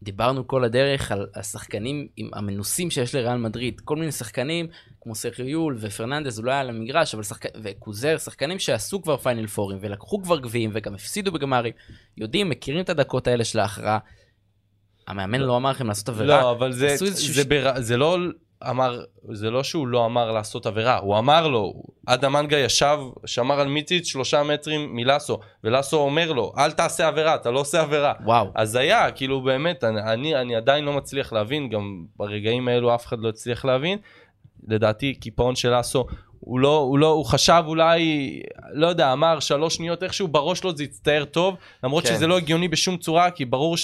[0.04, 4.68] דיברנו כל הדרך על השחקנים עם המנוסים שיש לריאל מדריד, כל מיני שחקנים
[5.02, 7.46] כמו סרחיו יול ופרננדז, הוא לא היה על המגרש, אבל שחק...
[7.64, 11.74] וקוזר, שחקנים שעשו כבר פיינל פורים ולקחו כבר גביעים וגם הפסידו בגמרים,
[12.18, 14.00] יודעים, מכירים את הדקות האלה של ההכרעה.
[15.08, 17.74] המאמן לא אמר לכם לעשות עבירה, לא, אבל זה, זה, ש- בר...
[17.82, 18.18] זה לא
[18.70, 21.74] אמר, זה לא שהוא לא אמר לעשות עבירה, הוא אמר לו,
[22.06, 27.36] אדם מנגה ישב, שמר על מיציץ' שלושה מטרים מלאסו, ולאסו אומר לו, אל תעשה עבירה,
[27.36, 28.14] אתה לא עושה עבירה.
[28.24, 28.48] וואו.
[28.56, 33.06] אז היה, כאילו באמת, אני, אני, אני עדיין לא מצליח להבין, גם ברגעים האלו אף
[33.06, 33.98] אחד לא הצליח להבין.
[34.68, 36.06] לדעתי, קיפאון של אסו,
[36.40, 38.42] הוא לא, הוא לא, הוא חשב אולי,
[38.74, 42.16] לא יודע, אמר שלוש שניות, איכשהו בראש שלו זה יצטייר טוב, למרות כן.
[42.16, 43.78] שזה לא הגיוני בשום צורה, כי ברור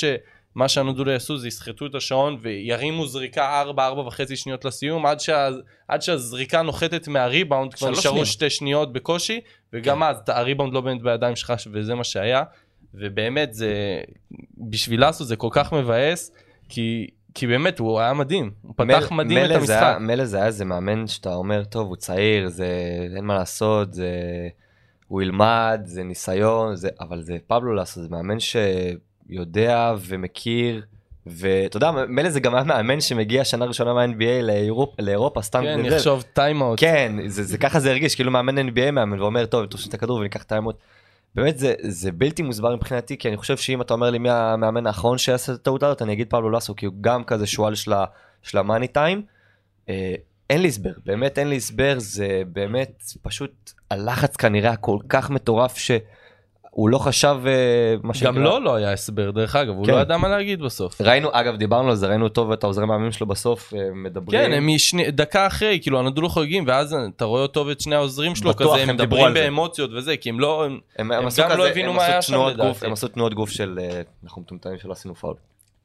[0.58, 5.20] שמה שהנדולו יעשו זה יסחטו את השעון וירימו זריקה ארבע, ארבע וחצי שניות לסיום, עד,
[5.20, 5.50] שה,
[5.88, 8.28] עד שהזריקה נוחתת מהריבאונד, כבר נשארו שניות.
[8.28, 9.40] שתי שניות בקושי,
[9.74, 12.44] וגם אז הריבאונד לא באמת בידיים שלך, וזה מה שהיה.
[12.94, 14.00] ובאמת זה
[14.70, 16.32] בשביל אסו זה כל כך מבאס
[16.70, 19.74] כי כי באמת הוא היה מדהים הוא פתח מל- מדהים את מילא זה המשחק.
[19.84, 22.68] היה- מילא זה היה איזה מאמן שאתה אומר, טוב, הוא צעיר, זה
[23.16, 24.10] אין מה לעשות, זה...
[25.08, 26.90] הוא ילמד, זה ניסיון, זה...
[27.00, 28.40] אבל זה פבלו לאסו, זה מאמן
[29.28, 30.82] שיודע ומכיר,
[31.26, 35.64] ואתה יודע, מילא זה גם היה מאמן שמגיע שנה ראשונה מה-NBA לאירופ, לאירופה, סתם...
[35.64, 36.80] כן יחשוב טיימאוט.
[36.80, 40.18] כן, זה, זה ככה זה הרגיש, כאילו מאמן NBA מאמן ואומר, טוב, תושיב את הכדור
[40.18, 40.78] וניקח טיים אאוט.
[41.36, 44.88] באמת זה, זה בלתי מוסבר מבחינתי, כי אני חושב שאם אתה אומר לי מי המאמן
[44.88, 47.74] האחרון שיעשה את הטעות הזאת, אני אגיד פבלו לאסו, כי הוא גם כזה שועל
[48.44, 49.22] של המאני טיים.
[49.90, 50.16] אה,
[50.50, 55.78] אין לי הסבר, באמת אין לי הסבר, זה באמת פשוט הלחץ כנראה הכל כך מטורף
[56.78, 57.52] שהוא לא חשב אה,
[58.04, 58.32] מה שנקרא.
[58.32, 59.92] גם לו לא היה הסבר דרך אגב הוא כן.
[59.94, 61.02] לא ידע מה להגיד בסוף.
[61.02, 64.42] ראינו, אגב, דיברנו על זה, ראינו טוב את העוזרי מאמנים שלו בסוף אה, מדברים.
[64.42, 68.36] כן הם משני, דקה אחרי כאילו הנדולו חוגגים ואז אתה רואה טוב את שני העוזרים
[68.36, 69.34] שלו בטוח, כזה הם הם מדברים.
[69.34, 72.22] באמוציות וזה כי הם לא הם, הם, הם גם לא כזה- הבינו הם מה היה
[72.22, 72.86] שם, לדעתי.
[72.86, 75.36] הם עשו תנועות גוף של אה, אנחנו מטומטמים שלא עשינו פאול.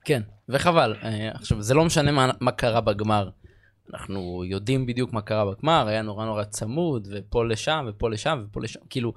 [0.05, 0.95] כן, וחבל.
[1.35, 3.29] עכשיו, זה לא משנה מה, מה קרה בגמר.
[3.95, 8.61] אנחנו יודעים בדיוק מה קרה בגמר, היה נורא נורא צמוד, ופה לשם, ופה לשם, ופה
[8.63, 8.81] לשם.
[8.91, 9.13] כאילו,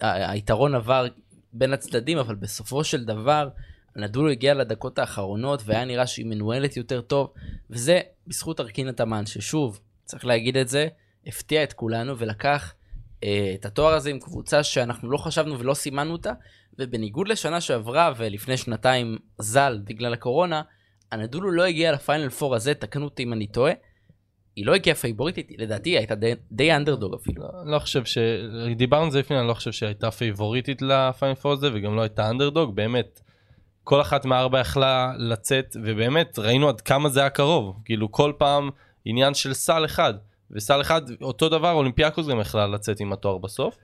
[0.00, 1.06] היתרון עבר
[1.52, 3.48] בין הצדדים, אבל בסופו של דבר,
[3.96, 7.32] נדולו הגיע לדקות האחרונות, והיה נראה שהיא מנוהלת יותר טוב,
[7.70, 10.88] וזה בזכות ארקינה תמן, ששוב, צריך להגיד את זה,
[11.26, 12.74] הפתיע את כולנו ולקח
[13.24, 16.32] אה, את התואר הזה עם קבוצה שאנחנו לא חשבנו ולא סימנו אותה,
[16.78, 20.62] ובניגוד לשנה שעברה ולפני שנתיים זה בגלל הקורונה,
[21.12, 23.72] אנדולו לא הגיע לפיינל פור הזה, תקנו אותי אם אני טועה.
[24.56, 27.42] היא לא הגיעה פייבוריטית, לדעתי הייתה די, די אנדרדוג אפילו.
[27.42, 28.18] לא, לא חושב ש...
[28.76, 32.30] דיברנו על זה לפני, אני לא חושב שהייתה פייבוריטית לפיינל פור הזה וגם לא הייתה
[32.30, 33.20] אנדרדוג, באמת.
[33.84, 37.76] כל אחת מהארבע יכלה לצאת, ובאמת ראינו עד כמה זה היה קרוב.
[37.84, 38.70] כאילו כל פעם
[39.04, 40.14] עניין של סל אחד,
[40.50, 43.76] וסל אחד, אותו דבר אולימפיאקוס גם יכלה לצאת עם התואר בסוף.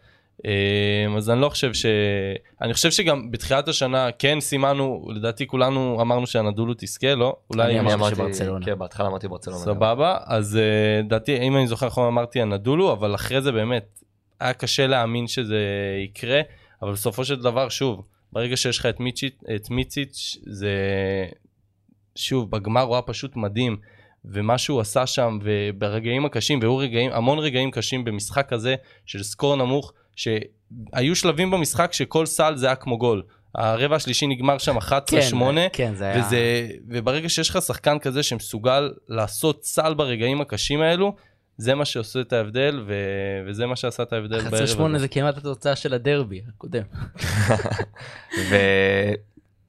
[0.44, 1.86] אה, אז אני לא חושב ש...
[2.62, 7.36] אני חושב שגם בתחילת השנה כן סימנו, לדעתי כולנו אמרנו שהנדולו תזכה, לא?
[7.50, 8.66] אולי אני אמרתי שברצלונה.
[8.66, 9.58] כן, בהתחלה אמרתי ברצלונה.
[9.58, 14.02] סבבה, אז אה, לדעתי, אם אני זוכר נכון אמרתי הנדולו, אבל אחרי זה באמת
[14.40, 15.60] היה קשה להאמין שזה
[16.04, 16.40] יקרה,
[16.82, 20.70] אבל בסופו של דבר, שוב, ברגע שיש לך את, מיצ'יט, את מיציץ', זה...
[22.14, 23.76] שוב, בגמר הוא היה פשוט מדהים,
[24.24, 28.74] ומה שהוא עשה שם, וברגעים הקשים, והיו רגעים, המון רגעים קשים במשחק הזה,
[29.06, 33.22] של סקור נמוך, שהיו שלבים במשחק שכל סל זה היה כמו גול.
[33.54, 34.82] הרבע השלישי נגמר שם 11-8,
[35.72, 36.26] כן, זה היה...
[36.26, 41.14] וזה, וברגע שיש לך שחקן כזה שמסוגל לעשות סל ברגעים הקשים האלו,
[41.58, 42.94] זה מה שעושה את ההבדל, ו...
[43.46, 44.98] וזה מה שעשה את ההבדל בערב 11-8 הזה.
[44.98, 46.82] זה כמעט התוצאה של הדרבי הקודם.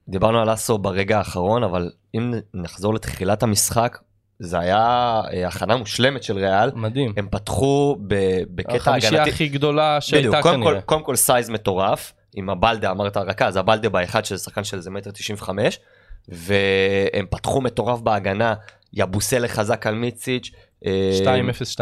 [0.08, 3.98] ודיברנו על אסו ברגע האחרון, אבל אם נחזור לתחילת המשחק,
[4.40, 6.72] זה היה אה, הכנה מושלמת של ריאל.
[6.76, 7.14] מדהים.
[7.18, 9.30] הם פתחו ב- בקטע החמישייה הגנתי.
[9.30, 10.82] הכי גדולה שהייתה בדיוק, קודם כל, כנראה.
[10.82, 15.12] קודם כל סייז מטורף, עם הבלדה אמרת רכז, הבלדה באחד שזה שחקן של איזה מטר
[15.12, 15.80] 95,
[16.28, 18.54] והם פתחו מטורף בהגנה,
[18.94, 20.52] יבוסלה חזק על מיציץ'.
[20.86, 21.80] אה, 2-0-2.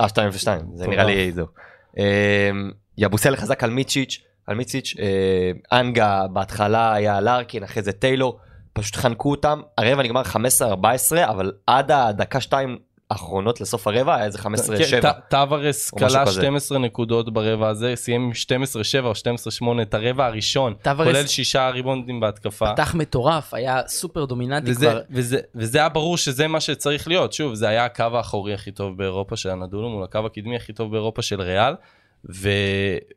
[0.00, 1.46] אה, 2 ו-2, זה נראה לי זהו.
[1.98, 2.50] אה,
[2.98, 8.38] יבוסלה חזק על מיצ'יץ', על מיציץ', אה, אנגה בהתחלה היה לארקין, אחרי זה טיילור,
[8.72, 10.34] פשוט חנקו אותם, הרבע נגמר 15-14,
[11.30, 12.78] אבל עד הדקה 2
[13.10, 14.44] האחרונות לסוף הרבע היה איזה 15-7.
[14.90, 16.40] כן, ט- טווארס או משהו כלה כזה.
[16.40, 18.30] 12 נקודות ברבע הזה, סיים עם
[19.02, 22.72] 12-7 או 12-8 את הרבע הראשון, כולל שישה ריבונדים בהתקפה.
[22.72, 25.00] פתח מטורף, היה סופר דומיננטי וזה, כבר.
[25.10, 27.32] וזה, וזה היה ברור שזה מה שצריך להיות.
[27.32, 30.90] שוב, זה היה הקו האחורי הכי טוב באירופה של הנדולו מול הקו הקדמי הכי טוב
[30.92, 31.74] באירופה של ריאל.
[32.34, 32.48] ו,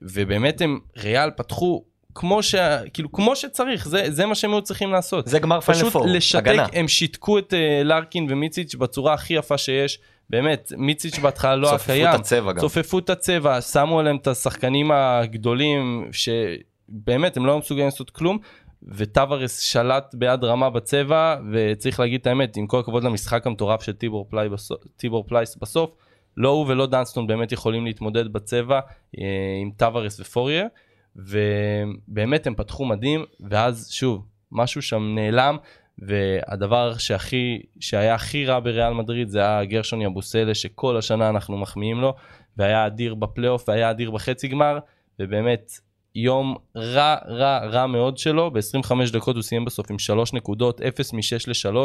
[0.01, 1.83] ובאמת הם, ריאל פתחו
[2.15, 2.55] כמו, ש,
[2.93, 5.27] כאילו, כמו שצריך, זה, זה מה שהם היו צריכים לעשות.
[5.27, 6.65] זה גמר פיינל פשוט פור, לשתק, הגנה.
[6.73, 9.99] הם שיתקו את uh, לארקין ומיציץ' בצורה הכי יפה שיש.
[10.29, 12.07] באמת, מיציץ' בהתחלה לא היה צופפו קיים.
[12.07, 12.59] את הצבע גם.
[12.59, 18.37] צופפו את הצבע, שמו עליהם את השחקנים הגדולים, שבאמת הם לא היו מסוגלים לעשות כלום,
[18.83, 23.93] וטבארס שלט ביד רמה בצבע, וצריך להגיד את האמת, עם כל הכבוד למשחק המטורף של
[23.93, 25.95] טיבור פלי בסוף, טיבור פלייס בסוף,
[26.37, 28.79] לא הוא ולא דנסטון באמת יכולים להתמודד בצבע
[29.19, 29.23] אה,
[29.61, 30.67] עם טווארס ופוריה,
[31.15, 35.57] ובאמת הם פתחו מדהים, ואז שוב, משהו שם נעלם,
[35.99, 42.01] והדבר שהכי, שהיה הכי רע בריאל מדריד זה היה גרשון יבוסלה שכל השנה אנחנו מחמיאים
[42.01, 42.13] לו
[42.57, 44.79] והיה אדיר בפלייאוף והיה אדיר בחצי גמר
[45.19, 45.71] ובאמת
[46.15, 48.51] יום רע רע רע מאוד שלו.
[48.51, 51.75] ב-25 דקות הוא סיים בסוף עם 3 נקודות 0 מ-6 ל-3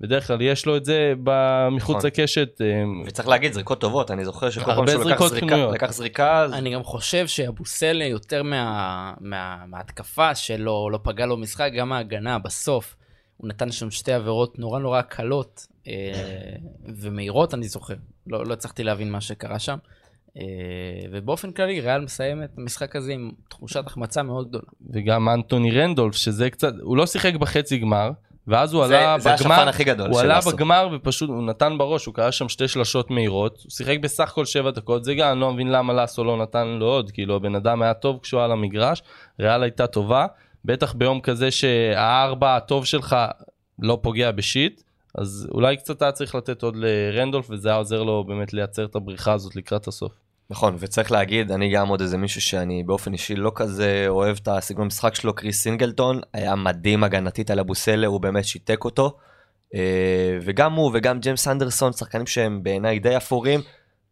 [0.00, 1.14] בדרך כלל יש לו את זה
[1.70, 2.06] מחוץ נכון.
[2.06, 2.66] לקשת אה,
[3.06, 5.66] וצריך להגיד זריקות טובות, אני זוכר שכל פעם הרבה שהוא לקח זריקות זריקה.
[5.66, 11.70] לקח זריקה, אני גם חושב שאבוסלה יותר מה, מה, מההתקפה שלו, לא פגע לו משחק,
[11.76, 12.96] גם ההגנה בסוף.
[13.36, 15.92] הוא נתן שם שתי עבירות נורא נורא קלות אה,
[16.84, 17.94] ומהירות, אני זוכר.
[18.26, 19.76] לא, לא הצלחתי להבין מה שקרה שם.
[20.36, 20.42] אה,
[21.12, 24.64] ובאופן כללי, ריאל מסיים את המשחק הזה עם תחושת החמצה מאוד גדולה.
[24.90, 28.10] וגם אנטוני רנדולף שזה קצת הוא לא שיחק בחצי גמר
[28.48, 30.50] ואז הוא זה- עלה זה בגמר השפן הכי גדול הוא עלה אסו.
[30.50, 34.44] בגמר ופשוט הוא נתן בראש הוא קרא שם שתי שלשות מהירות הוא שיחק בסך הכל
[34.44, 37.54] שבע דקות זה גם אני לא מבין למה לאסו לא נתן לו עוד כאילו הבן
[37.54, 39.02] אדם היה טוב כשהוא על המגרש
[39.40, 40.26] ריאל הייתה טובה
[40.64, 43.16] בטח ביום כזה שהארבע הטוב שלך
[43.78, 44.82] לא פוגע בשיט
[45.18, 48.96] אז אולי קצת היה צריך לתת עוד לרנדולף וזה היה עוזר לו באמת לייצר את
[48.96, 50.12] הבריחה הזאת לקראת הסוף.
[50.50, 54.48] נכון, וצריך להגיד, אני גם עוד איזה מישהו שאני באופן אישי לא כזה אוהב את
[54.48, 59.16] הסגנון משחק שלו, קריס סינגלטון, היה מדהים הגנתית על אבוסלה, הוא באמת שיתק אותו.
[59.74, 63.60] אה, וגם הוא וגם ג'יימס אנדרסון, שחקנים שהם בעיניי די אפורים,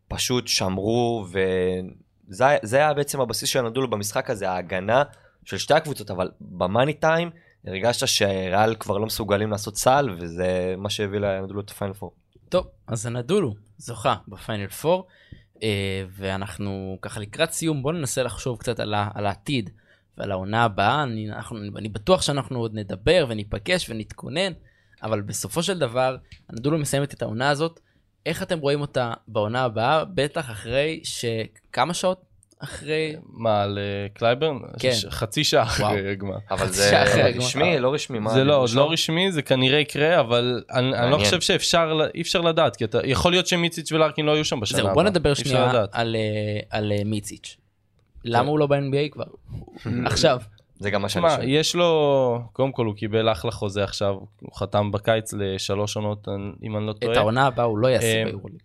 [0.08, 5.02] פשוט שמרו, וזה זה היה בעצם הבסיס של אנדולו במשחק הזה, ההגנה
[5.44, 7.30] של שתי הקבוצות, אבל במאני טיים
[7.66, 12.14] הרגשת שריאל כבר לא מסוגלים לעשות סל, וזה מה שהביא לאנדולו את הפיינל פור.
[12.48, 15.02] טוב, אז אנדולו זוכה בפיינל 4, אה,
[16.10, 19.70] ואנחנו ככה לקראת סיום, בואו ננסה לחשוב קצת על, על העתיד
[20.18, 21.02] ועל העונה הבאה.
[21.02, 24.52] אני, אנחנו, אני בטוח שאנחנו עוד נדבר וניפגש ונתכונן,
[25.02, 26.16] אבל בסופו של דבר,
[26.48, 27.80] אנדולו מסיימת את העונה הזאת.
[28.26, 30.04] איך אתם רואים אותה בעונה הבאה?
[30.04, 33.16] בטח אחרי שכמה שעות אחרי...
[33.32, 34.58] מה על אה, קלייברן?
[34.78, 34.92] כן.
[34.92, 36.10] ש- חצי שעה אחרי וואו.
[36.10, 36.36] הגמר.
[36.50, 37.02] אבל זה.
[37.36, 38.30] רשמי, לא רשמי, מה?
[38.30, 38.70] זה לא, עוד?
[38.74, 41.18] לא רשמי, זה כנראה יקרה, אבל אני, אני לא.
[41.18, 44.76] חושב שאפשר, אי אפשר לדעת, כי אתה, יכול להיות שמיציץ' ולארקין לא יהיו שם בשנה
[44.76, 44.94] זהו, הבאה.
[44.94, 45.84] בוא נדבר שנייה.
[45.92, 47.56] על, אה, על אה, מיציץ'.
[48.24, 49.24] למה הוא לא ב-NBA כבר?
[50.06, 50.40] עכשיו.
[50.78, 51.48] זה גם מה שאני שואל.
[51.48, 56.28] יש לו, קודם כל הוא קיבל אחלה חוזה עכשיו, הוא חתם בקיץ לשלוש עונות,
[56.62, 57.12] אם אני לא טועה.
[57.12, 58.58] את העונה הבאה הוא לא יעשה אה, ביורוליג.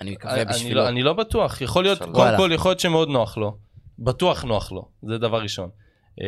[0.00, 0.80] אני מקווה אני, אני, בשבילו.
[0.80, 2.36] לא, אני לא בטוח, יכול להיות, קודם וואלה.
[2.36, 3.56] כל יכול להיות שמאוד נוח לו,
[3.98, 5.70] בטוח נוח לו, זה דבר ראשון.
[6.20, 6.26] אה,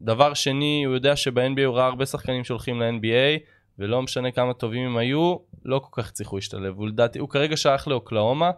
[0.00, 3.40] דבר שני, הוא יודע שב-NBA הוא ראה הרבה שחקנים שהולכים ל-NBA,
[3.78, 6.74] ולא משנה כמה טובים הם היו, לא כל כך הצליחו להשתלב.
[6.76, 8.50] הוא לדעתי, הוא כרגע שייך לאוקלאומה,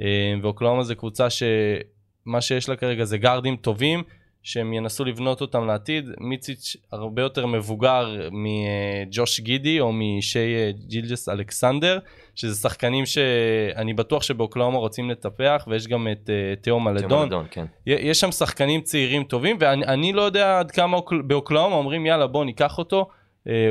[0.00, 4.02] אה, ואוקלאומה זה קבוצה שמה שיש לה כרגע זה גארדים טובים,
[4.42, 6.04] שהם ינסו לבנות אותם לעתיד.
[6.20, 11.98] מיציץ' הרבה יותר מבוגר מג'וש גידי או משי אה, ג'ילג'ס אלכסנדר,
[12.34, 17.22] שזה שחקנים שאני בטוח שבאוקלאומה רוצים לטפח, ויש גם את אה, תאו מלדון.
[17.22, 17.64] מלדון, כן.
[17.86, 22.26] יש שם שחקנים צעירים טובים, ואני אני לא יודע עד כמה אוקל- באוקלאומה אומרים יאללה
[22.26, 23.08] בוא ניקח אותו,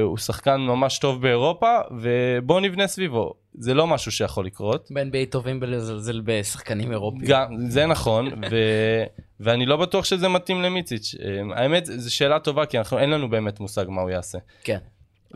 [0.01, 3.33] הוא שחקן ממש טוב באירופה, ובוא נבנה סביבו.
[3.53, 4.91] זה לא משהו שיכול לקרות.
[4.91, 7.25] ב-NBA טובים בלזלזל בשחקנים אירופיים.
[7.27, 8.55] גם, זה נכון, ו...
[9.43, 11.15] ואני לא בטוח שזה מתאים למיציץ'.
[11.21, 14.37] אה, האמת, זו שאלה טובה, כי אנחנו, אין לנו באמת מושג מה הוא יעשה.
[14.63, 14.77] כן.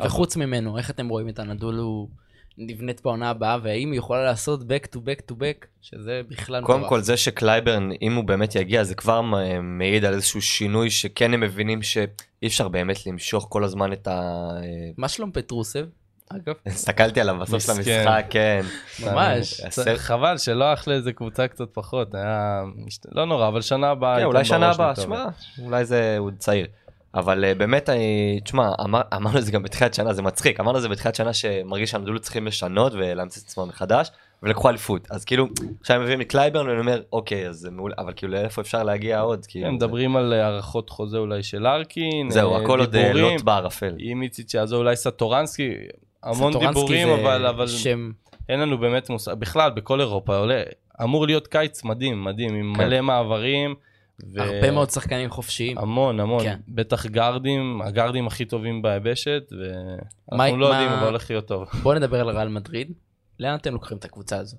[0.06, 2.08] וחוץ ממנו, איך אתם רואים את אנדולו
[2.58, 6.88] נבנית בעונה הבאה, והאם היא יכולה לעשות back to back to back, שזה בכלל קודם
[6.88, 9.22] כל זה שקלייברן, אם הוא באמת יגיע, זה כבר
[9.62, 14.50] מעיד על איזשהו שינוי שכן הם מבינים שאי אפשר באמת למשוך כל הזמן את ה...
[14.98, 15.86] מה שלום פטרושב?
[16.30, 17.72] אגב, הסתכלתי עליו בסוף של.
[17.72, 18.62] המשחק, כן.
[19.04, 19.62] ממש.
[19.96, 22.64] חבל שלא הלך לאיזה קבוצה קצת פחות, היה...
[23.12, 24.18] לא נורא, אבל שנה הבאה...
[24.18, 24.96] כן, אולי שנה הבאה.
[24.96, 25.26] שמע,
[25.62, 26.68] אולי זה, הוא עוד צעיר.
[27.16, 30.78] אבל אה, באמת, אני, תשמע, אמר, אמרנו את זה גם בתחילת שנה, זה מצחיק, אמרנו
[30.78, 34.12] את זה בתחילת שנה שמרגיש שאנדולו צריכים לשנות ולהמציא את עצמם מחדש,
[34.44, 35.08] ולקחו אליפות.
[35.12, 35.48] אז כאילו,
[35.82, 38.84] עכשיו הם מביאים לי קלייברן ואני אומר, אוקיי, אז זה מעולה, אבל כאילו, לאיפה אפשר
[38.84, 39.46] להגיע עוד?
[39.46, 42.96] כאילו, כן, מדברים על אה, הארכות חוזה אולי של לארקין, זהו, אה, הכל עוד.
[42.96, 43.96] לוט בערפל.
[44.00, 45.74] אם מיציץ' יעזור אולי סטורנסקי,
[46.24, 48.12] המון סטורנסקי דיבורים, זה אבל, אבל שם,
[48.50, 50.64] אין לנו באמת מושג, בכלל בכל אירופה עולה,
[51.04, 52.86] אמור להיות קיץ מדהים, מדהים, עם כן.
[52.86, 53.76] מלא מעברים.
[54.34, 55.78] ו- הרבה מאוד שחקנים חופשיים.
[55.78, 56.60] המון המון, כן.
[56.68, 61.68] בטח גארדים, הגארדים הכי טובים ביבשת, ואנחנו לא מה- יודעים, אבל הולך להיות טוב.
[61.84, 62.92] בואו נדבר על ריאל מדריד.
[63.40, 64.58] לאן אתם לוקחים את הקבוצה הזו?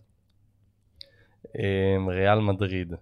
[1.58, 2.94] אמ, ריאל מדריד.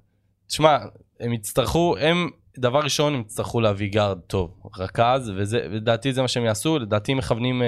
[0.47, 0.79] תשמע,
[1.21, 6.29] הם יצטרכו, הם, דבר ראשון, הם יצטרכו להביא גארד טוב, רכז, וזה, לדעתי זה מה
[6.29, 7.67] שהם יעשו, לדעתי מכוונים אה,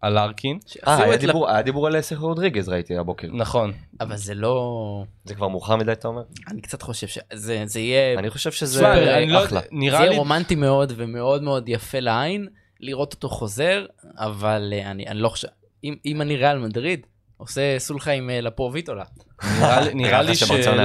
[0.00, 0.58] על ארקין.
[0.86, 3.28] אה, היה דיבור- היה דיבור על סכר רודריגז ראיתי הבוקר.
[3.32, 5.04] נכון, אבל זה לא...
[5.24, 6.22] זה כבר מאוחר מדי, אתה אומר?
[6.48, 8.18] אני קצת חושב שזה זה יהיה...
[8.18, 9.60] אני חושב שזה סופר, אני לא, אחלה.
[9.60, 12.48] זה נראה יהיה לי, רומנטי מאוד ומאוד מאוד יפה לעין
[12.80, 13.86] לראות אותו חוזר,
[14.18, 15.48] אבל אה, אני, אני לא חושב...
[15.84, 17.06] אם, אם אני ריאל מדריד,
[17.36, 19.04] עושה סולחה עם אה, לפור ויטולה.
[19.44, 20.22] נראה לי- נראה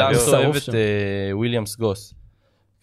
[0.09, 0.21] יביאו.
[0.45, 0.69] אוהב את.
[0.75, 0.79] אה,
[1.37, 2.13] וויליאמס גוס.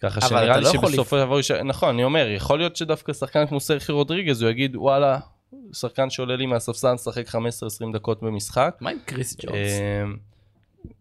[0.03, 3.59] ככה שנראה לי לא שבסופו של דבר, נכון, אני אומר, יכול להיות שדווקא שחקן כמו
[3.59, 5.19] סרחיו רודריגז, הוא יגיד, וואלה,
[5.73, 7.35] שחקן שעולה לי מהספסל לשחק 15-20
[7.93, 8.77] דקות במשחק.
[8.81, 9.55] מה עם קריס ג'ונס?
[9.55, 10.03] אה,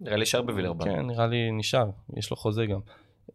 [0.00, 0.84] נראה לי נשאר בווילרבן.
[0.84, 2.80] כן, נראה לי נשאר, יש לו חוזה גם.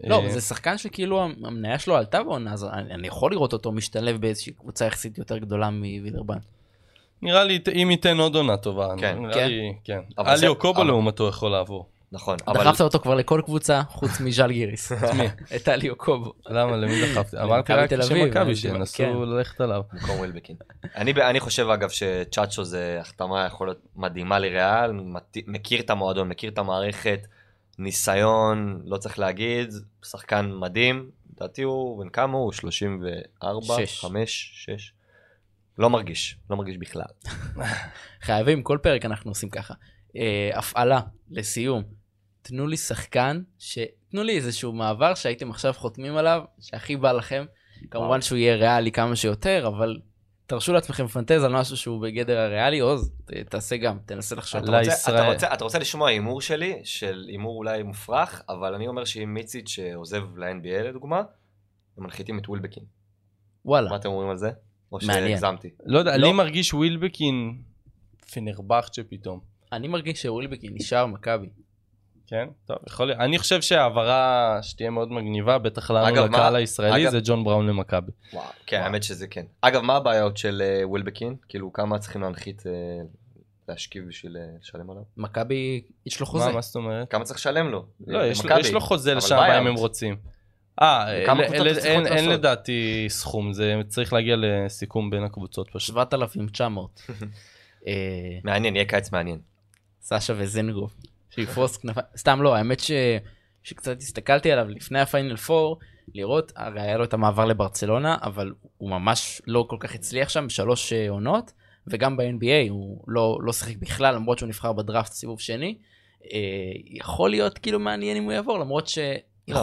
[0.04, 4.22] לא, אה, זה שחקן שכאילו המניה שלו עלתה בעונה הזו, אני, יכול לראות אותו משתלב
[4.22, 6.38] באיזושהי קבוצה יחסית יותר גדולה מווילרבן.
[7.22, 9.20] נראה לי, אם ייתן עוד עונה טובה, כן.
[9.20, 9.48] נראה כן.
[9.48, 10.00] לי, כן.
[10.20, 11.86] אליו קובו לעומתו יכול לעבור.
[12.12, 14.92] נכון, אבל דחפת אותו כבר לכל קבוצה חוץ מז'אל גיריס.
[14.92, 15.28] את מי?
[15.56, 16.34] את אליו קובו.
[16.46, 17.38] למה, למי דחפתי?
[17.42, 19.14] אמרתי רק שמכבי שינסו כן.
[19.14, 19.82] ללכת עליו.
[19.94, 20.56] במקום ווילבקין.
[20.96, 24.92] אני, ב- אני חושב אגב שצ'אצ'ו זה החתמה יכול להיות מדהימה לריאל,
[25.48, 27.28] מכיר את המועדון, מכיר את המערכת,
[27.80, 29.74] ניסיון, לא צריך להגיד,
[30.06, 32.52] שחקן מדהים, לדעתי הוא, בן כמה הוא?
[32.52, 33.66] 34?
[33.86, 34.06] שש.
[34.06, 34.52] 5?
[34.56, 34.94] 6?
[35.78, 37.06] לא מרגיש, לא מרגיש בכלל.
[38.26, 39.74] חייבים, כל פרק אנחנו עושים ככה.
[40.16, 41.00] אה, הפעלה,
[41.32, 41.97] לסיום.
[42.48, 43.80] תנו לי שחקן, ש...
[44.12, 47.46] תנו לי איזשהו מעבר שהייתם עכשיו חותמים עליו, שהכי בא לכם.
[47.92, 48.22] כמובן.
[48.22, 50.00] שהוא יהיה ריאלי כמה שיותר, אבל
[50.46, 54.64] תרשו לעצמכם לפנטז על משהו שהוא בגדר הריאלי, עוז, ת- תעשה גם, תנסה לחשוב.
[54.64, 54.94] אתה רוצה.
[55.10, 59.34] אתה, רוצה, אתה רוצה לשמוע הימור שלי, של הימור אולי מופרך, אבל אני אומר שאם
[59.34, 61.18] מיציץ' עוזב ל-NBA לדוגמה,
[61.98, 62.84] הם מנחיתים את ווילבקין.
[63.66, 64.52] וואלה, מה אתם אומרים על זה?
[64.92, 65.28] או מעניין.
[65.28, 65.70] שהגזמתי?
[65.86, 66.28] לא יודע, לא.
[66.28, 67.62] לי מרגיש ווילבקין
[68.34, 69.40] פנרבכצ'ה פתאום.
[69.72, 71.48] אני מרגיש שווילבקין נשאר מכבי.
[72.28, 73.20] כן, טוב, יכול להיות.
[73.20, 77.44] אני חושב שהעברה שתהיה מאוד מגניבה, בטח לנו אגב, לקהל מה- הישראלי, אגב- זה ג'ון
[77.44, 78.12] בראון למכבי.
[78.34, 79.46] וואו, כן, האמת שזה כן.
[79.62, 81.36] אגב, מה הבעיות של ווילבקין?
[81.50, 82.72] כאילו, כמה צריכים להנחית, אה,
[83.70, 85.04] להשכיב בשביל אה, לשלם עליו?
[85.18, 86.46] מכבי, יש לו חוזה.
[86.46, 87.12] מה, מה זאת אומרת?
[87.12, 87.86] כמה צריך לשלם לו?
[88.08, 88.42] לא, יש.
[88.60, 89.68] יש לו חוזה הבאה אם.
[89.68, 90.16] הם רוצים.
[90.82, 91.12] אה,
[91.86, 92.30] אין-?
[92.30, 95.96] לדעתי סכום, זה צריך להגיע לסיכום בין הקבוצות פשוט.
[95.96, 97.02] 7,900.
[97.88, 97.94] אה,
[98.44, 99.40] מעניין, יהיה קיץ מעניין.
[100.02, 100.94] סשה וזנגוף,
[101.40, 102.92] שיפרוס כנפיים, סתם לא, האמת ש...
[103.64, 105.56] שקצת הסתכלתי עליו לפני הפיינל 4,
[106.16, 110.46] לראות, הרי היה לו את המעבר לברצלונה, אבל הוא ממש לא כל כך הצליח שם
[110.48, 111.52] בשלוש אה, עונות,
[111.88, 115.78] וגם ב-NBA הוא לא, לא שיחק בכלל, למרות שהוא נבחר בדראפט סיבוב שני.
[116.34, 116.40] אה,
[116.86, 119.14] יכול להיות כאילו מעניין אם הוא יעבור, למרות שיכול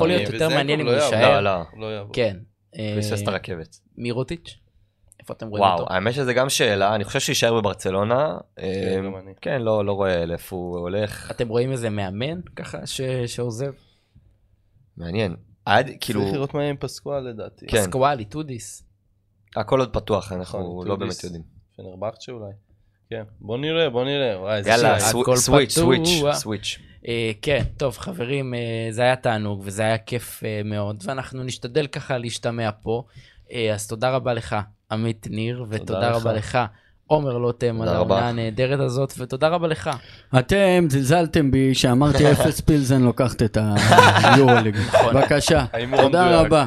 [0.01, 1.01] לא, להיות אני- יותר מעניין אם לא הוא.
[1.01, 1.41] יישאר.
[1.41, 2.15] לא, לא, לא יעבור.
[2.15, 2.37] כן.
[2.79, 3.77] אה, פספס את הרכבת.
[3.97, 4.55] מירוטיץ'?
[5.25, 5.93] איפה אתם רואים וואו, אותו?
[5.93, 8.37] האמת שזה גם שאלה, אני חושב שיישאר בברצלונה.
[8.59, 9.33] אה, גם אני.
[9.41, 11.31] כן, לא לא רואה לאיפה הוא הולך.
[11.31, 13.01] אתם רואים איזה מאמן ככה ש...
[13.27, 13.73] שעוזב?
[14.97, 15.37] מעניין.
[15.65, 17.67] עד, כאילו, צריך לראות מה עם פסקואל לדעתי.
[17.67, 17.83] כן.
[17.83, 18.85] סקואלי, טודיס.
[19.57, 20.97] הכל עוד פתוח, אנחנו נכון, לא.
[20.97, 21.43] באמת יודעים.
[21.77, 22.53] פנרבכצ'ה אולי.
[23.11, 24.41] כן, בוא נראה, בוא נראה.
[24.41, 26.09] וואי, יאללה, סוויץ', סוויץ'.
[26.33, 26.79] סוויץ'.
[27.09, 31.87] אה, כן, טוב חברים, אה, זה היה תענוג וזה היה כיף אה, מאוד, ואנחנו נשתדל
[31.87, 33.05] ככה להשתמע פה.
[33.55, 34.57] אה, אז תודה רבה לך,
[34.91, 36.17] עמית ניר, ותודה לך.
[36.17, 36.59] רבה לך,
[37.07, 37.89] עומר לוטם על.
[37.89, 39.91] העונה הנהדרת הזאת, ותודה רבה לך.
[40.39, 43.59] אתם זלזלתם בי שאמרתי אפס פילזן לוקחת את
[44.25, 44.77] היורוליג.
[45.07, 45.65] בבקשה.
[45.73, 46.41] ההימור תודה.
[46.41, 46.67] רבה.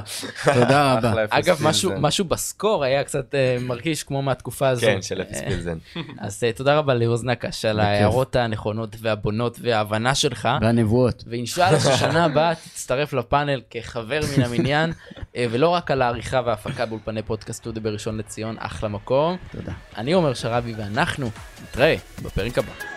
[0.53, 1.25] תודה רבה.
[1.29, 1.59] אגב,
[1.99, 4.83] משהו, בסקור היה קצת אה, מרגיש כמו מהתקופה הזאת.
[4.83, 5.77] כן, של אפס אה, פילזן.
[6.19, 7.79] אז אה, תודה רבה לאוזנקש על.
[7.79, 10.49] ההערות הנכונות והבונות וההבנה שלך.
[10.61, 11.23] והנבואות.
[11.27, 14.93] ואינשאללה ששנה הבאה תצטרף לפאנל כחבר מן המניין,
[15.37, 19.37] ולא רק על העריכה וההפקה באולפני פודקאסט סטודיו בראשון לציון, אחלה מקום.
[19.51, 19.71] תודה.
[19.97, 21.29] אני עומר שרבי ואנחנו
[21.63, 22.96] נתראה בפרק הבא.